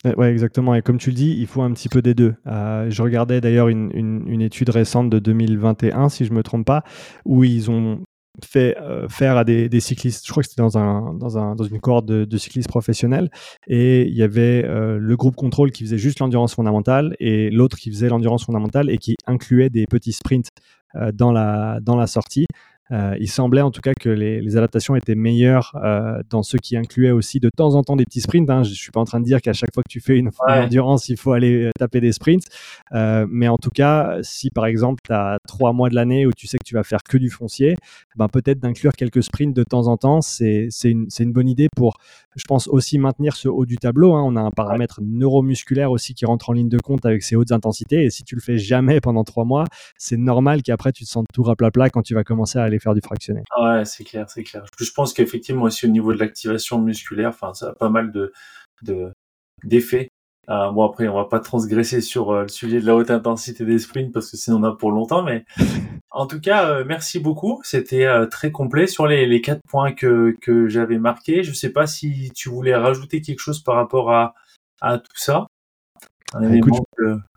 [0.06, 0.76] Ouais, exactement.
[0.76, 2.36] Et comme tu le dis, il faut un petit peu des deux.
[2.47, 6.84] Euh, je regardais d'ailleurs une, une, étude récente de 2021, si je me trompe pas,
[7.24, 8.04] où ils ont
[8.43, 11.56] fait euh, faire à des, des, cyclistes, je crois que c'était dans, un, dans, un,
[11.56, 13.30] dans une cohorte de, cyclistes professionnels,
[13.68, 17.78] et il y avait euh, le groupe contrôle qui faisait juste l'endurance fondamentale et l'autre
[17.78, 20.49] qui faisait l'endurance fondamentale et qui incluait des petits sprints
[21.14, 22.45] dans, la, dans la sortie.
[22.92, 26.76] Euh, il semblait en tout cas que les, adaptations étaient meilleures euh, dans ceux qui
[26.76, 28.50] incluaient aussi de temps en temps des petits sprints.
[28.50, 28.64] Hein.
[28.64, 30.30] Je ne suis pas en train de dire qu'à chaque fois que tu fais une,
[30.48, 32.46] endurance, il faut aller euh, taper des sprints.
[32.92, 36.48] mais en tout cas, si par exemple tu as trois mois de l'année où tu
[36.48, 37.76] sais que tu vas faire que du foncier,
[38.16, 41.98] ben peut-être d'inclure quelques sprints de temps en temps, c'est une, une, bonne idée pour,
[42.36, 44.14] je pense, aussi maintenir ce haut du tableau.
[44.14, 44.24] Hein.
[44.26, 47.52] On a un paramètre neuromusculaire aussi qui rentre en ligne de compte avec ces hautes
[47.52, 48.04] intensités.
[48.04, 49.66] Et si tu le fais jamais pendant trois mois,
[49.98, 52.93] c'est normal qu'après tu te sentes tout plat quand tu vas commencer à aller faire
[52.93, 53.43] du fractionné.
[53.59, 54.65] Ouais, c'est clair, c'est clair.
[54.80, 58.34] Je pense qu'effectivement aussi au niveau de l'activation musculaire, enfin, ça a pas mal de
[59.63, 60.09] d'effets
[60.49, 63.63] Euh, bon après, on va pas transgresser sur euh, le sujet de la haute intensité
[63.63, 65.24] des sprints parce que sinon on a pour longtemps.
[65.24, 65.45] Mais
[66.11, 67.61] en tout cas, euh, merci beaucoup.
[67.63, 71.43] C'était très complet sur les, les quatre points que, que j'avais marqués.
[71.43, 74.34] Je sais pas si tu voulais rajouter quelque chose par rapport à,
[74.82, 75.47] à tout ça.
[76.34, 76.74] Un écoute,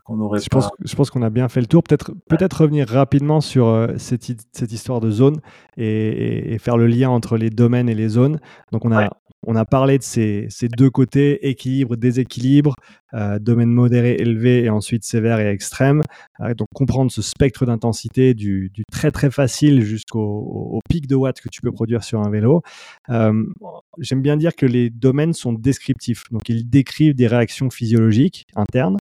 [0.05, 1.83] qu'on aurait je, pense, je pense qu'on a bien fait le tour.
[1.83, 5.41] Peut-être revenir rapidement sur cette, cette, histoire de zone
[5.75, 8.39] et, et, faire le lien entre les domaines et les zones.
[8.71, 9.09] Donc on a,
[9.45, 12.73] on a parlé de ces, deux côtés, équilibre, déséquilibre,
[13.13, 16.01] euh, domaine modéré, élevé et ensuite sévère et extrême.
[16.41, 21.49] Euh, donc comprendre ce spectre d'intensité du, très très facile jusqu'au pic de watts que
[21.49, 22.61] tu peux produire sur un vélo.
[23.09, 23.43] Euh,
[23.99, 28.97] j'aime bien dire que les domaines sont descriptifs, donc ils décrivent des réactions physiologiques internes,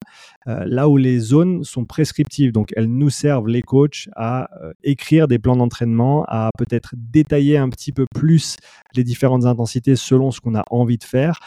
[0.46, 4.50] là où les zones sont prescriptives, donc elles nous servent les coachs à
[4.84, 8.58] écrire des plans d'entraînement, à peut-être détailler un petit peu plus
[8.96, 11.40] les différentes intensités selon ce qu'on a envie de faire.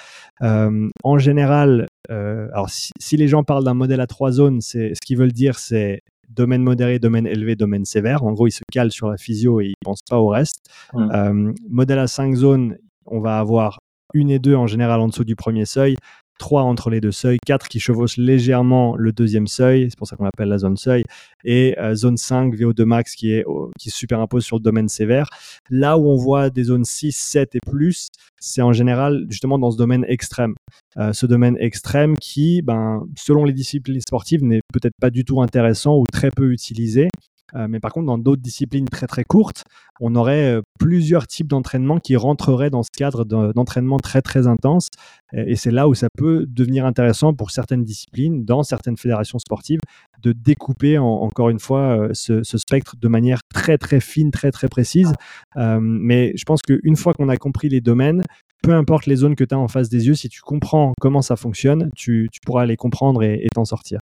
[0.43, 4.95] Euh, en général, euh, alors si, les gens parlent d'un modèle à trois zones, c'est
[4.95, 8.23] ce qu'ils veulent dire, c'est domaine modéré, domaine élevé, domaine sévère.
[8.25, 10.67] En gros, ils se calent sur la physio et ils pensent pas au reste.
[10.93, 11.11] Mmh.
[11.13, 12.77] Euh, modèle à cinq zones,
[13.07, 13.79] on va avoir
[14.15, 15.97] une et deux en général en dessous du premier seuil.
[16.39, 20.17] 3 entre les deux seuils, 4 qui chevauchent légèrement le deuxième seuil, c'est pour ça
[20.17, 21.05] qu'on l'appelle la zone seuil,
[21.45, 23.45] et euh, zone 5, VO2 max qui, est,
[23.79, 25.29] qui superimpose sur le domaine sévère.
[25.71, 28.09] Là où on voit des zones 6, 7 et plus,
[28.41, 30.55] c'est en général justement dans ce domaine extrême.
[30.97, 35.43] Euh, ce domaine extrême qui, ben, selon les disciplines sportives, n'est peut-être pas du tout
[35.43, 37.09] intéressant ou très peu utilisé.
[37.55, 39.65] Euh, mais par contre, dans d'autres disciplines très très courtes,
[40.01, 44.89] on aurait euh, plusieurs types d'entraînement qui rentreraient dans ce cadre d'entraînement très très intense.
[45.33, 49.81] Et c'est là où ça peut devenir intéressant pour certaines disciplines, dans certaines fédérations sportives,
[50.23, 54.69] de découper encore une fois euh, ce, spectre de manière très très fine, très très
[54.69, 55.13] précise.
[55.57, 58.23] mais je pense qu'une fois qu'on a compris les domaines,
[58.63, 61.23] peu importe les zones que tu as en face des yeux, si tu comprends comment
[61.23, 64.01] ça fonctionne, tu, pourras les comprendre et t'en sortir.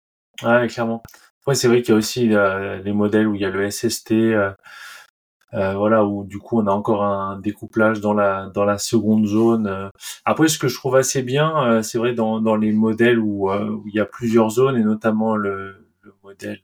[0.43, 1.03] Ouais, clairement.
[1.51, 3.69] Ouais, c'est vrai qu'il y a aussi euh, les modèles où il y a le
[3.69, 4.53] SST, euh,
[5.53, 9.27] euh, voilà, où du coup on a encore un découplage dans la dans la seconde
[9.27, 9.91] zone.
[10.25, 13.83] Après, ce que je trouve assez bien, c'est vrai dans dans les modèles où, où
[13.89, 16.63] il y a plusieurs zones et notamment le, le modèle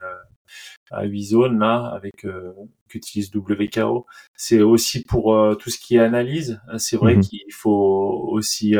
[0.92, 2.24] à 8 zones là avec
[2.88, 4.06] qu'utilise WKO,
[4.36, 6.60] c'est aussi pour tout ce qui est analyse.
[6.78, 8.76] C'est vrai mmh qu'il faut aussi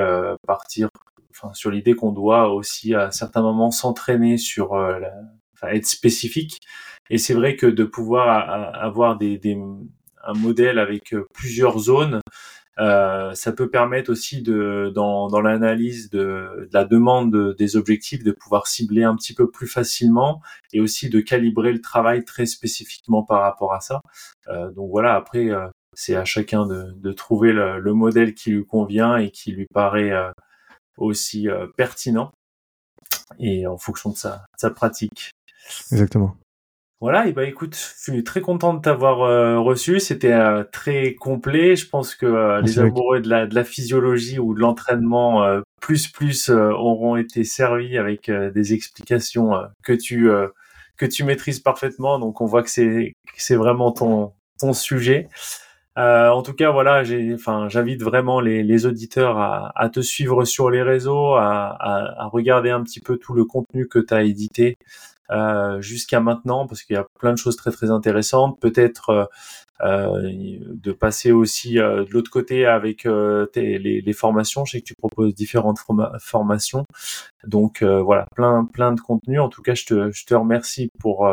[0.46, 0.88] partir
[1.32, 5.10] enfin sur l'idée qu'on doit aussi à certains moments s'entraîner sur la,
[5.64, 6.60] être spécifique.
[7.10, 8.28] Et c'est vrai que de pouvoir
[8.74, 9.38] avoir des,
[10.26, 12.20] un modèle avec euh, plusieurs zones,
[12.78, 18.32] euh, ça peut permettre aussi de, dans, dans l'analyse de, la demande des objectifs, de
[18.32, 20.42] pouvoir cibler un petit peu plus facilement
[20.74, 24.02] et aussi de calibrer le travail très spécifiquement par rapport à ça.
[24.48, 25.48] Euh, donc voilà, après,
[25.94, 29.66] c'est à chacun de, de trouver le, le, modèle qui lui convient et qui lui
[29.72, 30.12] paraît
[30.98, 31.48] aussi
[31.78, 32.32] pertinent
[33.38, 35.30] et en fonction de sa, sa pratique.
[35.92, 36.36] Exactement.
[37.00, 40.00] Voilà, et bah écoute, je suis très content de t'avoir euh, reçu.
[40.00, 41.76] C'était euh, très complet.
[41.76, 45.44] Je pense que euh, les amoureux de la, de la physiologie ou de l'entraînement
[45.80, 49.52] plus plus auront été servis avec des explications
[49.82, 50.30] que tu
[50.96, 52.18] que tu maîtrises parfaitement.
[52.18, 55.28] Donc on voit que c'est c'est vraiment ton ton sujet.
[55.96, 60.44] en tout cas, voilà, j'ai, enfin, j'invite vraiment les, les auditeurs à, à, te suivre
[60.44, 64.14] sur les réseaux, à, à, à, regarder un petit peu tout le contenu que tu
[64.14, 64.76] as édité,
[65.30, 68.58] euh, jusqu'à maintenant parce qu'il y a plein de choses très très intéressantes.
[68.60, 69.24] Peut-être euh,
[69.82, 73.06] euh de passer aussi euh, de l'autre côté avec
[73.52, 74.64] tes, les, les, formations.
[74.64, 75.78] Je sais que tu proposes différentes
[76.20, 76.84] formations.
[77.44, 79.40] Donc voilà, plein plein de contenu.
[79.40, 81.28] En tout cas, je te, je te remercie pour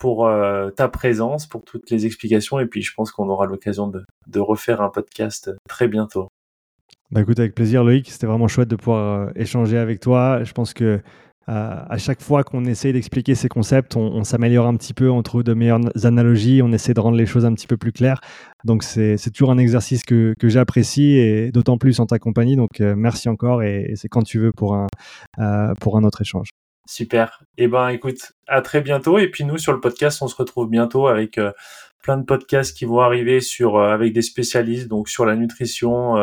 [0.00, 0.28] pour
[0.76, 2.60] ta présence, pour toutes les explications.
[2.60, 6.28] Et puis, je pense qu'on aura l'occasion de, de refaire un podcast très bientôt.
[7.10, 10.42] Bah écoute, avec plaisir Loïc, c'était vraiment chouette de pouvoir échanger avec toi.
[10.42, 10.98] Je pense que euh,
[11.46, 15.42] à chaque fois qu'on essaye d'expliquer ces concepts, on, s'améliore un petit peu, on trouve
[15.42, 18.20] de meilleures analogies, on essaie de rendre les choses un petit peu plus claires.
[18.64, 22.56] Donc c'est toujours un exercice que, j'apprécie et d'autant plus en ta compagnie.
[22.56, 24.86] Donc euh, merci encore et, c'est quand tu veux pour un,
[25.38, 26.50] euh, pour un autre échange.
[26.86, 27.42] Super.
[27.56, 29.18] Eh ben écoute, à très bientôt.
[29.18, 31.40] Et puis nous sur le podcast, on se retrouve bientôt avec
[32.02, 36.16] plein de podcasts qui vont arriver sur avec des spécialistes donc sur la nutrition,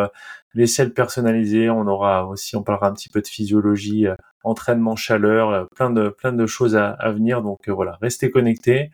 [0.54, 1.70] les selles personnalisées.
[1.70, 4.08] On aura aussi, on parlera un petit peu de physiologie
[4.44, 7.42] entraînement chaleur, euh, plein de plein de choses à, à venir.
[7.42, 8.92] Donc euh, voilà, restez connectés.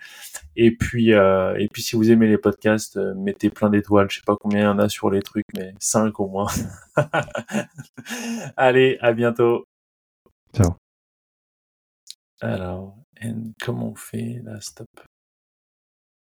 [0.55, 4.09] Et puis euh, et puis si vous aimez les podcasts, mettez plein d'étoiles.
[4.09, 6.47] Je sais pas combien il y en a sur les trucs, mais 5 au moins.
[8.57, 9.65] Allez, à bientôt.
[10.55, 10.75] Ciao.
[12.41, 12.95] Alors,
[13.61, 14.87] comment on fait la stop